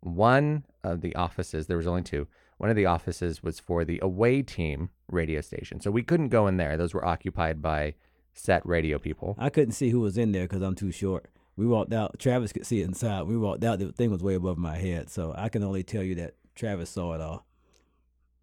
[0.01, 2.27] One of the offices, there was only two.
[2.57, 5.79] One of the offices was for the away team radio station.
[5.79, 6.75] So we couldn't go in there.
[6.75, 7.95] Those were occupied by
[8.33, 9.35] set radio people.
[9.39, 11.29] I couldn't see who was in there because I'm too short.
[11.55, 12.19] We walked out.
[12.19, 13.23] Travis could see it inside.
[13.23, 13.79] We walked out.
[13.79, 16.89] The thing was way above my head, so I can only tell you that Travis
[16.89, 17.45] saw it all.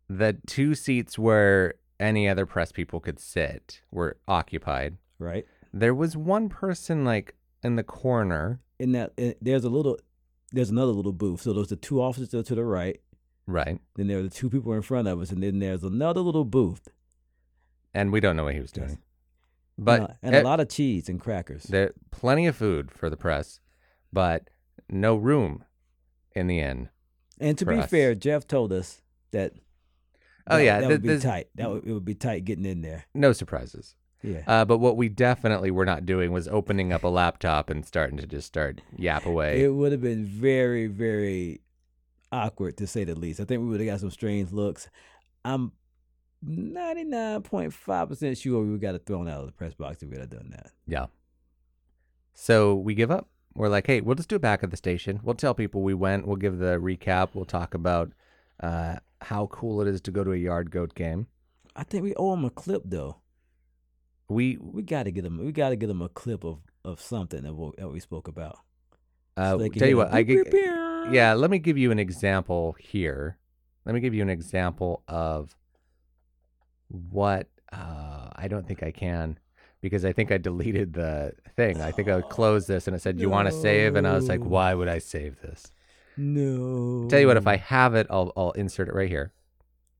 [0.08, 4.96] The two seats where any other press people could sit were occupied.
[5.18, 9.98] Right There was one person like in the corner, in that, in, there's a little,
[10.50, 11.42] there's another little booth.
[11.42, 13.00] So there's the two officers to the right.
[13.46, 13.78] right?
[13.96, 16.44] Then there are the two people in front of us, and then there's another little
[16.44, 16.88] booth.
[17.92, 18.90] And we don't know what he was doing.
[18.90, 18.98] Yes.
[19.78, 21.64] But and a eh, lot of cheese and crackers.
[21.64, 23.60] there plenty of food for the press,
[24.10, 24.48] but
[24.88, 25.64] no room
[26.34, 26.88] in the inn.
[27.40, 27.90] And to be us.
[27.90, 29.52] fair, Jeff told us that.
[30.48, 31.48] Oh that- yeah, that th- would be tight.
[31.56, 33.04] That would, it would be tight getting in there.
[33.14, 33.94] no surprises.
[34.22, 34.42] Yeah.
[34.46, 38.16] Uh, but what we definitely were not doing was opening up a laptop and starting
[38.16, 39.62] to just start yap away.
[39.62, 41.60] It would have been very, very
[42.32, 43.38] awkward to say the least.
[43.40, 44.88] I think we would have got some strange looks.
[45.44, 45.70] I'm
[46.44, 50.30] 99.5% sure we would got it thrown out of the press box if we had
[50.30, 50.70] done that.
[50.86, 51.06] yeah.
[52.38, 53.28] So we give up.
[53.56, 55.20] We're like, hey, we'll just do it back at the station.
[55.22, 56.26] We'll tell people we went.
[56.26, 57.30] We'll give the recap.
[57.34, 58.12] We'll talk about
[58.62, 61.26] uh, how cool it is to go to a yard goat game.
[61.74, 63.16] I think we owe them a clip though.
[64.28, 67.00] We We got to get them We got to get them a clip of of
[67.00, 68.58] something that we, that we spoke about.
[69.36, 70.64] uh, So tell you what, I get, beep, beep.
[71.12, 71.34] yeah.
[71.34, 73.38] Let me give you an example here.
[73.84, 75.54] Let me give you an example of
[76.88, 79.38] what uh, I don't think I can
[79.80, 81.80] because I think I deleted the thing.
[81.80, 84.14] I think I closed this and it said, "Do you want to save?" And I
[84.14, 85.72] was like, "Why would I save this?"
[86.16, 87.06] No.
[87.08, 89.32] Tell you what, if I have it, I'll I'll insert it right here.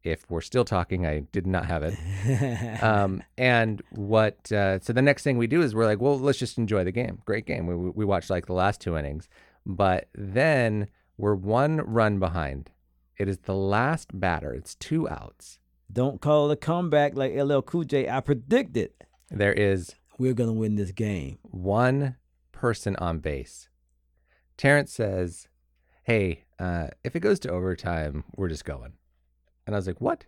[0.03, 2.83] If we're still talking, I did not have it.
[2.83, 4.51] Um, and what?
[4.53, 6.93] Uh, so the next thing we do is we're like, well, let's just enjoy the
[6.93, 7.21] game.
[7.25, 7.67] Great game.
[7.67, 9.29] We we we watched like the last two innings,
[9.65, 12.71] but then we're one run behind.
[13.19, 14.53] It is the last batter.
[14.53, 15.59] It's two outs.
[15.93, 18.09] Don't call it a comeback like LL Cool J.
[18.09, 18.91] I predicted
[19.31, 21.39] There is we're gonna win this game.
[21.43, 22.17] one
[22.53, 23.69] person on base.
[24.57, 25.49] Terrence says,
[26.05, 28.93] "Hey, uh, if it goes to overtime, we're just going."
[29.67, 30.25] And I was like, "What?"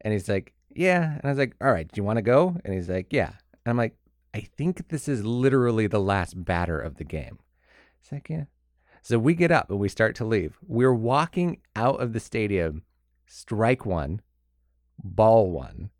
[0.00, 2.56] And he's like, "Yeah." And I was like, "All right, do you want to go?"
[2.64, 3.32] And he's like, "Yeah."
[3.64, 3.96] And I'm like,
[4.34, 7.38] "I think this is literally the last batter of the game."
[8.00, 8.44] He's like, "Yeah."
[9.02, 10.58] So we get up and we start to leave.
[10.66, 12.82] We're walking out of the stadium,
[13.26, 14.22] strike one,
[15.02, 15.90] ball one,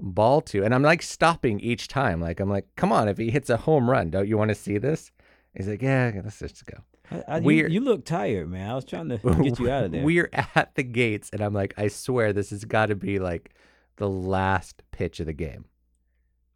[0.00, 0.64] ball two.
[0.64, 2.20] And I'm like stopping each time.
[2.20, 4.54] Like, I'm like, come on, if he hits a home run, don't you want to
[4.54, 5.12] see this?
[5.54, 6.78] He's like, yeah, let's just go.
[7.10, 8.70] I, I, you, you look tired, man.
[8.70, 10.02] I was trying to get you out of there.
[10.02, 13.54] We're at the gates, and I'm like, I swear this has got to be like
[13.96, 15.66] the last pitch of the game.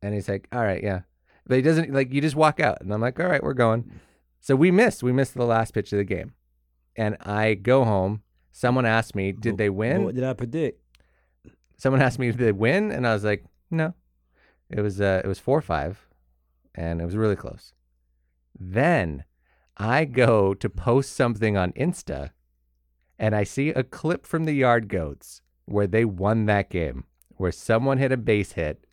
[0.02, 1.02] And he's like, all right, yeah.
[1.46, 2.80] But he doesn't, like, you just walk out.
[2.80, 4.00] And I'm like, all right, we're going.
[4.40, 5.02] So we missed.
[5.02, 6.32] We missed the last pitch of the game.
[6.96, 8.22] And I go home.
[8.52, 10.04] Someone asked me, did they win?
[10.04, 10.80] What did I predict?
[11.76, 12.90] Someone asked me they win?
[12.90, 13.94] And i was like no.
[14.70, 16.06] It was uh it was four five
[16.74, 17.72] and it was really close.
[18.58, 19.24] Then
[19.76, 22.30] i go to post something on insta
[23.18, 27.04] and i see a clip from the yard goats where they won that game
[27.36, 28.86] where someone hit a base hit.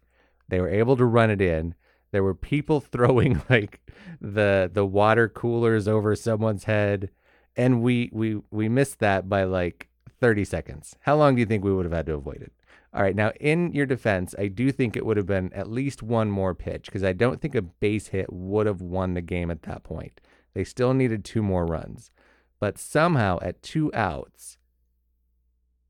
[0.50, 1.76] They were able to run it in.
[2.12, 3.80] There were people throwing like
[4.22, 7.10] the the water coolers over someone's head
[7.56, 10.96] and we we we missed that by like 30 seconds.
[11.02, 12.52] How long do you think we would have had to have waited
[12.94, 16.04] all right, now in your defense, I do think it would have been at least
[16.04, 19.50] one more pitch because I don't think a base hit would have won the game
[19.50, 20.22] at that point.
[20.54, 22.12] They still needed two more runs.
[22.60, 24.58] But somehow at two outs,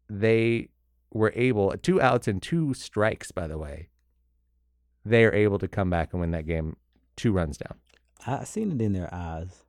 [0.09, 0.69] they
[1.11, 3.89] were able, two outs and two strikes, by the way,
[5.03, 6.77] they are able to come back and win that game
[7.17, 7.77] two runs down.
[8.25, 9.65] I seen it in their eyes.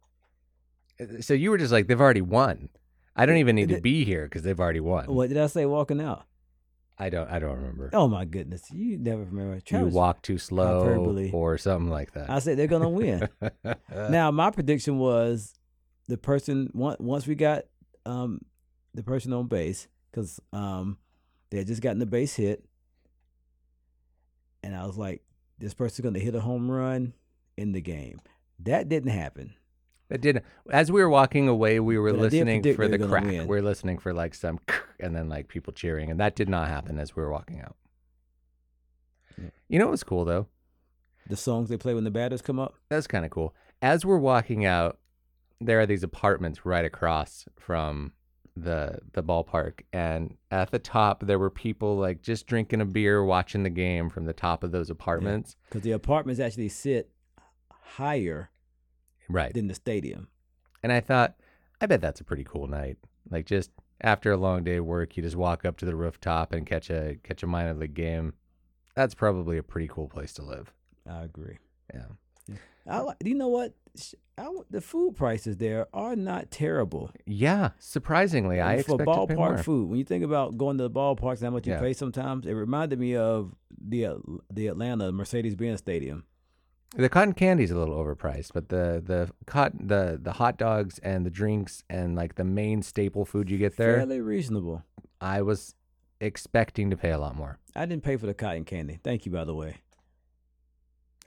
[1.20, 2.68] So you were just like, they've already won.
[3.16, 5.06] I don't even need to be here because they've already won.
[5.06, 6.24] What did I say walking out?
[6.98, 7.28] I don't.
[7.28, 7.90] I don't remember.
[7.92, 9.60] Oh my goodness, you never remember.
[9.68, 11.30] you walk too slow hyperbole.
[11.32, 12.30] or something like that.
[12.30, 13.28] I said they're gonna win.
[13.90, 15.54] now my prediction was
[16.06, 17.64] the person once once we got
[18.06, 18.40] um
[18.94, 20.98] the person on base because um
[21.50, 22.64] they had just gotten the base hit,
[24.62, 25.22] and I was like,
[25.58, 27.12] this person's gonna hit a home run
[27.56, 28.20] in the game.
[28.60, 29.54] That didn't happen.
[30.10, 30.44] It didn't.
[30.70, 33.04] As we were walking away, we were But I did listening predict for they the
[33.04, 33.38] were gonna crack.
[33.38, 33.48] win.
[33.48, 34.60] We are listening for like some,
[35.00, 37.76] and then like people cheering, and that did not happen as we were walking out.
[39.68, 40.46] You know what was cool though?
[41.28, 42.74] The songs they play when the batters come up.
[42.90, 43.54] That's kind of cool.
[43.82, 44.98] As we're walking out,
[45.60, 48.12] there are these apartments right across from
[48.56, 53.24] the the ballpark, and at the top there were people like just drinking a beer,
[53.24, 55.56] watching the game from the top of those apartments.
[55.68, 57.10] because the apartments actually sit
[57.70, 58.50] higher
[59.28, 59.52] Right.
[59.54, 60.28] than the stadium.
[60.82, 61.34] And I thought,
[61.80, 62.98] I bet that's a pretty cool night.
[63.30, 63.70] Like just
[64.00, 66.90] after a long day of work, you just walk up to the rooftop and catch
[66.90, 68.34] a catch a minor league game.
[68.94, 70.72] That's probably a pretty cool place to live.
[71.08, 71.58] I agree.
[71.92, 72.56] Yeah.
[72.86, 73.16] I like.
[73.24, 73.72] You know what?
[74.36, 77.10] I, the food prices there are not terrible.
[77.24, 77.70] Yeah.
[77.78, 79.52] Surprisingly, I for expect to pay more.
[79.56, 79.88] ballpark food.
[79.88, 81.80] When you think about going to the ballparks and how much you Yeah.
[81.80, 84.16] pay, sometimes it reminded me of the uh,
[84.52, 86.24] the Atlanta Mercedes-Benz Stadium.
[86.96, 91.26] The cotton candy's a little overpriced, but the the cotton the the hot dogs and
[91.26, 94.84] the drinks and like the main staple food you get there, Fairly reasonable.
[95.20, 95.74] I was
[96.20, 97.58] expecting to pay a lot more.
[97.74, 99.00] I didn't pay for the cotton candy.
[99.02, 99.78] Thank you, by the way.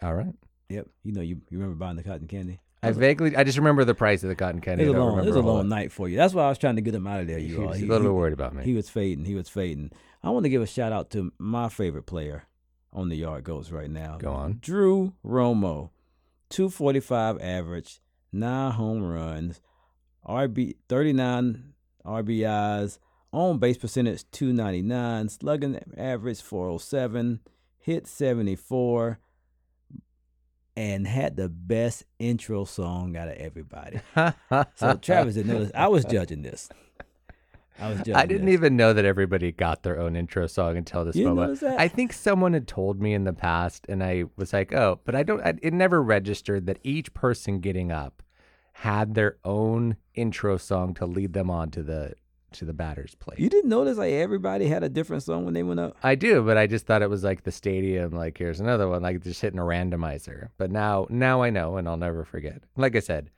[0.01, 0.33] All right.
[0.69, 0.87] Yep.
[1.03, 2.59] You know, you, you remember buying the cotton candy.
[2.83, 4.83] I vaguely, I just remember the price of the cotton candy.
[4.85, 6.15] It was a long, it was a long night for you.
[6.15, 7.39] That's why I was trying to get him out of there.
[7.39, 7.67] You He all.
[7.69, 8.63] was He- a little he- worried about me.
[8.63, 9.25] He was fading.
[9.25, 9.91] He was fading.
[10.23, 12.43] I want to give a shout out to my favorite player
[12.93, 14.17] on the yard goes right now.
[14.17, 14.59] Go on.
[14.61, 15.89] Drew Romo,
[16.49, 17.99] 245 average,
[18.31, 19.61] nine home runs,
[20.27, 21.73] RB 39
[22.05, 22.99] RBIs,
[23.31, 27.41] on base percentage 299, slugging average 407,
[27.77, 29.19] hit 74,
[30.75, 33.99] and had the best intro song out of everybody.
[34.75, 35.71] So Travis didn't notice.
[35.75, 36.69] I was judging this.
[37.79, 38.01] I was.
[38.13, 41.61] I didn't even know that everybody got their own intro song until this You moment.
[41.63, 45.15] I think someone had told me in the past, and I was like, "Oh," but
[45.15, 45.41] I don't.
[45.41, 48.23] I, it never registered that each person getting up
[48.73, 52.13] had their own intro song to lead them on to the
[52.53, 53.39] to the batter's plate.
[53.39, 55.97] You didn't notice like everybody had a different song when they went up.
[56.03, 58.11] I do, but I just thought it was like the stadium.
[58.11, 60.49] Like here's another one, like just hitting a randomizer.
[60.57, 62.63] But now, now I know, and I'll never forget.
[62.75, 63.29] Like I said,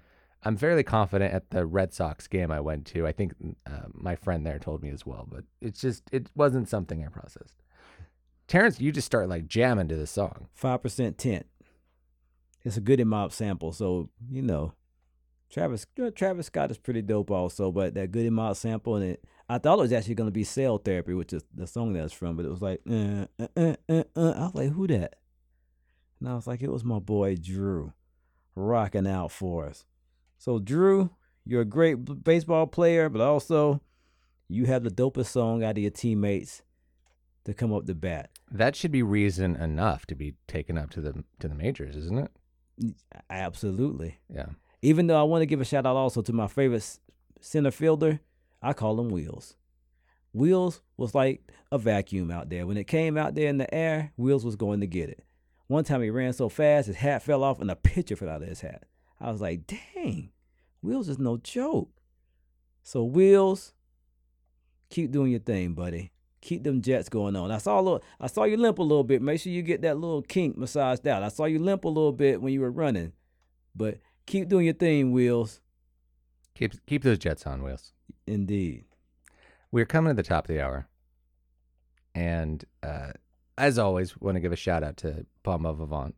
[0.43, 3.05] I'm fairly confident at the Red Sox game I went to.
[3.05, 3.33] I think
[3.67, 7.09] uh, my friend there told me as well, but it's just it wasn't something I
[7.09, 7.55] processed.
[8.47, 10.47] Terrence, you just start like jamming to the song.
[10.53, 11.45] Five percent tint.
[12.63, 14.73] It's a Goodie Mob sample, so you know,
[15.49, 15.85] Travis
[16.15, 17.71] Travis Scott is pretty dope also.
[17.71, 20.77] But that Goodie Mob sample and it, I thought it was actually gonna be Cell
[20.77, 24.03] Therapy, which is the song that's from, but it was like, uh, uh, uh, uh,
[24.15, 24.31] uh.
[24.31, 25.15] I was like, who that?
[26.19, 27.93] And I was like, it was my boy Drew,
[28.55, 29.85] rocking out for us.
[30.39, 31.11] So Drew,
[31.45, 33.81] you're a great baseball player, but also
[34.47, 36.63] you have the dopest song out of your teammates
[37.43, 38.29] to come up to bat.
[38.49, 42.17] That should be reason enough to be taken up to the to the majors, isn't
[42.17, 42.31] it?
[43.29, 44.19] Absolutely.
[44.33, 44.47] Yeah.
[44.81, 46.97] Even though I want to give a shout out also to my favorite
[47.41, 48.21] center fielder,
[48.61, 49.57] I call him Wheels.
[50.31, 52.65] Wheels was like a vacuum out there.
[52.65, 55.21] When it came out there in the air, Wheels was going to get it.
[55.67, 58.41] One time he ran so fast, his hat fell off and a pitcher fell out
[58.41, 58.85] of his hat.
[59.21, 60.31] I was like, dang,
[60.81, 61.91] Wheels is no joke.
[62.83, 63.73] So, Wheels,
[64.89, 66.11] keep doing your thing, buddy.
[66.41, 67.51] Keep them jets going on.
[67.51, 69.21] I saw a little, I saw you limp a little bit.
[69.21, 71.21] Make sure you get that little kink massaged out.
[71.21, 73.11] I saw you limp a little bit when you were running,
[73.75, 75.59] but keep doing your thing, Wheels.
[76.55, 77.93] Keep keep those jets on wheels.
[78.27, 78.83] Indeed.
[79.71, 80.87] We're coming to the top of the hour.
[82.13, 83.11] And uh,
[83.57, 86.15] as always, want to give a shout out to Palma Vivant.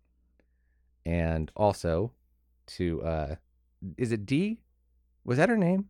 [1.06, 2.14] And also
[2.78, 3.36] to uh
[3.98, 4.62] is it D?
[5.26, 5.86] Was that her name?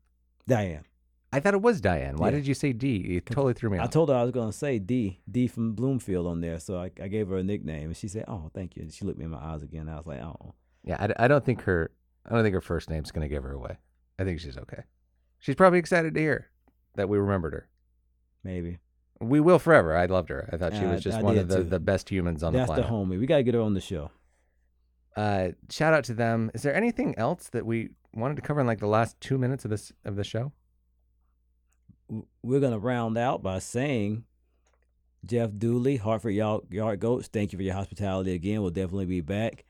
[0.47, 0.86] Diane.
[1.34, 2.17] I thought it was Diane.
[2.17, 2.36] Why Yeah.
[2.36, 2.97] did you say D?
[2.97, 3.89] You totally threw me I off.
[3.91, 7.07] told her I was gonna say D, D from Bloomfield on there, so I, I
[7.07, 9.32] gave her a nickname, and she said, "Oh, thank you." And she looked me in
[9.32, 9.88] my eyes again.
[9.88, 10.53] I was like, "Oh,
[10.84, 11.91] yeah, I, I don't think her
[12.25, 13.77] I don't think her first name's gonna give her away.
[14.19, 14.84] I think she's okay.
[15.39, 16.49] She's probably excited to hear
[16.95, 17.69] that we remembered her.
[18.43, 18.79] maybe."
[19.21, 19.95] We will forever.
[19.95, 20.49] I loved her.
[20.51, 21.63] I thought she Yeah, was I- just I one of the, too.
[21.63, 23.07] the best humans on That's the the planet.
[23.09, 23.19] homie.
[23.19, 24.09] We gotta get her on the show.
[25.16, 26.51] Uh, shout out to them.
[26.53, 29.66] Is there anything else that we wanted to cover in like the last two minutes
[29.66, 30.51] of this of the show?
[32.43, 34.26] We're gonna round out by saying,
[35.26, 37.28] Jeff Dooley, Hartford Yard, Yard Goats.
[37.28, 38.62] Thank you for your hospitality again.
[38.62, 39.66] We'll definitely be back.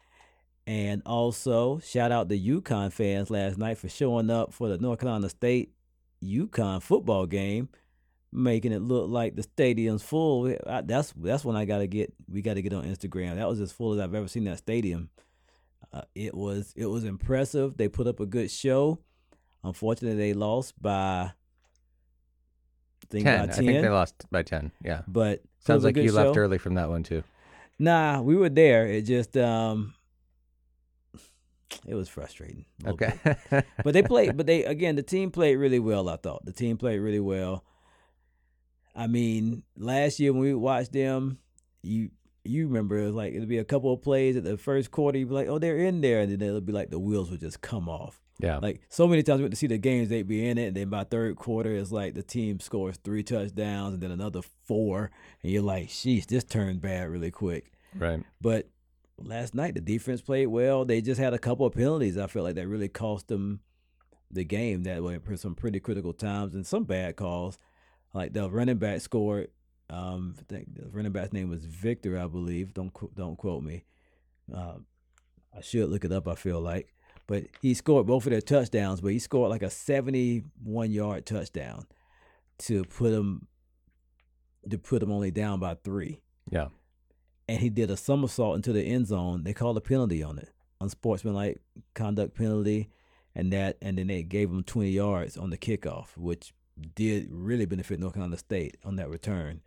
[0.68, 5.00] And also, shout out to UConn fans last night for showing up for the North
[5.00, 5.74] Carolina State
[6.24, 7.70] UConn football game,
[8.32, 10.56] making it look like the stadium's full.
[10.68, 13.36] I, that's that's when I gotta get we gotta get on Instagram.
[13.36, 15.10] That was as full as I've ever seen that stadium.
[15.94, 17.78] Uh, it was it was impressive.
[17.78, 19.00] They put up a good show.
[19.64, 21.34] Unfortunately, they lost by I
[23.10, 23.40] think Ten.
[23.40, 23.66] by I ten.
[23.66, 24.72] think they lost by ten.
[24.84, 25.02] Yeah.
[25.08, 27.24] but Sounds like you left early from that one too.
[27.78, 28.88] Nah, we were there.
[28.88, 29.94] It just um,
[31.86, 32.66] it was frustrating.
[32.86, 33.14] Okay.
[33.84, 34.38] but they played.
[34.38, 36.10] But they again, the team played really well.
[36.10, 37.64] I thought the team played really well.
[38.96, 41.38] I mean, last year when we watched them,
[41.82, 42.12] you
[42.44, 45.18] you remember it was like it'd be a couple of plays at the first quarter.
[45.18, 47.39] You'd be like, oh, they're in there, and then it'll be like the wheels would
[47.39, 48.20] just come off.
[48.39, 48.58] yeah.
[48.58, 50.76] Like so many times we went to see the games, they'd be in it, and
[50.76, 55.12] then by third quarter, it's like the team scores three touchdowns and then another four,
[55.44, 57.72] and you're like, sheesh, this turned bad really quick.
[57.96, 58.24] right.
[58.42, 58.70] But
[59.24, 60.84] last night the defense played well.
[60.84, 62.18] They just had a couple of penalties.
[62.18, 63.60] I feel like that really cost them
[64.32, 64.82] the game.
[64.84, 67.60] That were for some pretty critical times and some bad calls.
[68.16, 69.50] Like the running back scored.
[69.92, 72.74] Um, I think the running back's name was Victor, I believe.
[72.74, 73.84] Don't don't quote me.
[74.54, 74.76] Uh,
[75.56, 76.28] I should look it up.
[76.28, 76.94] I feel like,
[77.28, 79.02] but he scored both of their touchdowns.
[79.02, 81.88] But he scored like a seventy-one yard touchdown
[82.60, 83.48] to put him
[84.70, 86.22] to put him only down by three
[86.52, 86.68] Yeah.
[87.50, 89.44] and he did a somersault into the end zone.
[89.44, 91.60] They called a penalty on it, unsportsmanlike
[91.96, 92.89] conduct penalty,
[93.34, 96.54] and that, and then they gave him 20 yards on the kickoff, which
[96.96, 99.62] did really benefit North Carolina State on that return,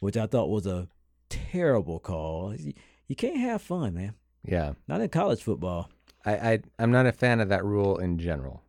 [0.00, 0.88] which I thought was a
[1.28, 2.54] terrible call.
[2.54, 4.14] You, can't have fun, man.
[4.44, 4.74] Yeah.
[4.88, 5.90] Not in college football.
[6.24, 8.62] I, I I'm not a fan of that rule in general.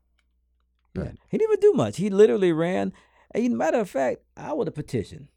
[0.93, 1.03] Yeah.
[1.03, 1.97] But He didn't even do much.
[1.97, 2.93] He literally ran.
[3.31, 5.27] And matter of fact, I would have petitioned.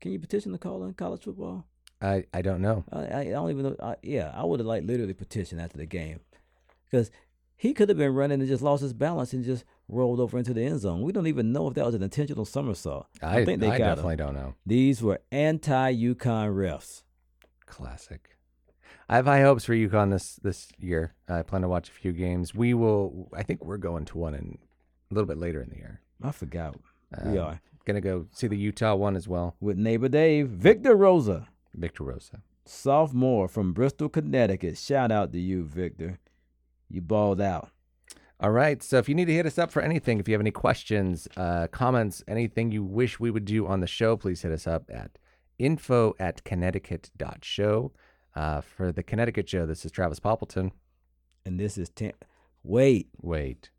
[0.00, 1.66] Can you petition the call in college football?
[2.00, 2.84] I, I don't know.
[2.92, 3.76] I, I don't even know.
[3.80, 6.20] I, yeah, I would have like literally petitioned after the game
[6.90, 7.10] because
[7.56, 10.54] he could have been running and just lost his balance and just rolled over into
[10.54, 11.02] the end zone.
[11.02, 13.06] We don't even know if that was an intentional somersault.
[13.22, 14.54] I, think they I got definitely don't know.
[14.66, 17.02] These were anti UConn refs.
[17.66, 18.30] Classic.
[19.08, 21.14] I have high hopes for UConn this this year.
[21.28, 22.54] I plan to watch a few games.
[22.54, 23.28] We will.
[23.34, 24.58] I think we're going to one in
[25.10, 26.00] a little bit later in the year.
[26.22, 26.76] I forgot.
[27.24, 29.56] we Um, are Gonna go see the Utah one as well.
[29.60, 32.42] with neighbor Dave, Victor Rosa, Victor Rosa.
[32.64, 34.78] sophomore from Bristol, Connecticut.
[34.78, 36.20] Shout out to you, Victor.
[36.88, 37.70] You balled out.
[38.42, 38.82] All right.
[38.82, 41.28] So if you need to hit us up for anything, if you have any questions,
[41.36, 44.90] uh, comments, anything you wish we would do on the show, please hit us up
[44.92, 45.12] at
[45.58, 47.92] info at connecticut.show.
[48.34, 50.72] Uh, for the Connecticut show, this is Travis Poppleton.
[51.44, 52.12] And this is ten.
[52.64, 53.70] Wait, Wait.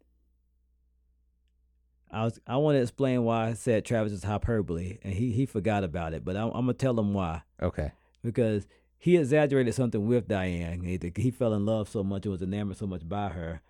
[2.12, 5.48] I was I want to explain why I said Travis is hyperbole, and he he
[5.48, 6.24] forgot about it.
[6.24, 7.92] But I'm, I'm gonna tell him why Okay.
[8.24, 8.68] because
[9.00, 10.84] he exaggerated something with Diane.
[10.84, 13.62] He, he fell in love so much and was enamored so much by her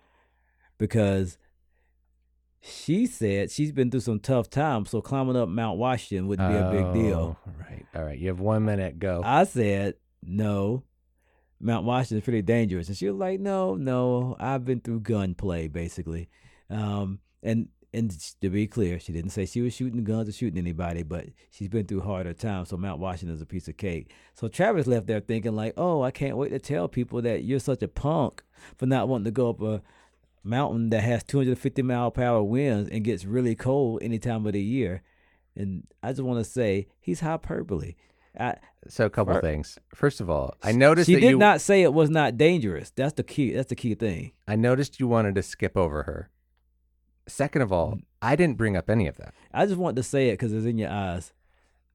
[0.88, 1.38] because
[2.60, 4.90] she said she's been through some tough times.
[4.90, 7.38] So climbing up Mount Washington wouldn't be a big deal.
[7.46, 7.86] Oh, Right.
[7.94, 8.18] All right.
[8.18, 8.98] You have one minute.
[8.98, 9.22] Go.
[9.24, 10.84] I said no.
[11.60, 15.68] Mount Washington is pretty dangerous, and she was like, "No, no, I've been through gunplay,
[15.68, 16.28] basically."
[16.68, 18.10] Um, and and
[18.42, 21.68] to be clear, she didn't say she was shooting guns or shooting anybody, but she's
[21.68, 22.68] been through harder times.
[22.70, 24.12] So Mount Washington is a piece of cake.
[24.34, 27.60] So Travis left there thinking like, "Oh, I can't wait to tell people that you're
[27.60, 28.42] such a punk
[28.76, 29.80] for not wanting to go up a
[30.44, 34.52] mountain that has 250 mile per hour winds and gets really cold any time of
[34.52, 35.02] the year."
[35.56, 37.94] And I just want to say he's hyperbole.
[38.38, 38.56] I,
[38.88, 39.78] so a couple things.
[39.94, 41.38] First of all, I noticed she did you.
[41.38, 42.90] not say it was not dangerous.
[42.90, 43.52] That's the key.
[43.52, 44.32] That's the key thing.
[44.48, 46.30] I noticed you wanted to skip over her.
[47.28, 47.72] Second of Mm.
[47.72, 49.32] all, I didn't bring up any of that.
[49.52, 51.32] I just want to say it because it's in your eyes.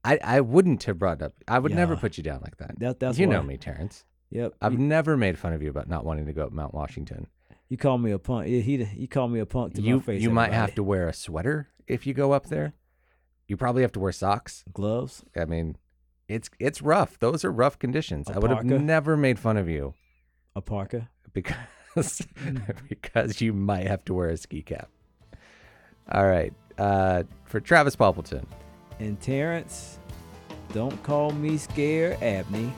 [0.02, 1.34] I, I wouldn't have brought up.
[1.46, 2.78] I would never put you down like that.
[2.80, 3.34] That that's you why.
[3.34, 4.06] know me, Terrence.
[4.30, 4.54] Yep.
[4.62, 7.26] I've you, never made fun of you about not wanting to go up Mount Washington.
[7.70, 8.46] You call me a punk.
[8.48, 10.22] He he, he called me a punk to You my face.
[10.22, 12.74] you might have to wear a sweater if you go up there.
[13.48, 14.62] You probably have to wear socks.
[14.72, 15.24] gloves.
[15.34, 15.76] I mean,
[16.28, 17.18] it's it's rough.
[17.18, 18.28] Those are rough conditions.
[18.28, 19.94] A I would have never made fun of you
[20.54, 21.08] A parka.
[21.32, 21.56] because
[21.96, 22.62] Mm.
[22.88, 24.88] because you might have to wear a ski cap.
[26.12, 26.52] All right.
[26.78, 28.44] Uh, for Travis Poppleton,
[29.00, 29.98] And Terrence,
[30.72, 32.72] don't call me Scare Abney.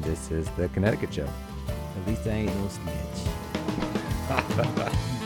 [0.00, 1.28] this is the Connecticut Show.
[1.68, 3.32] At least I ain't no snitch.
[4.28, 5.17] 哈哈哈。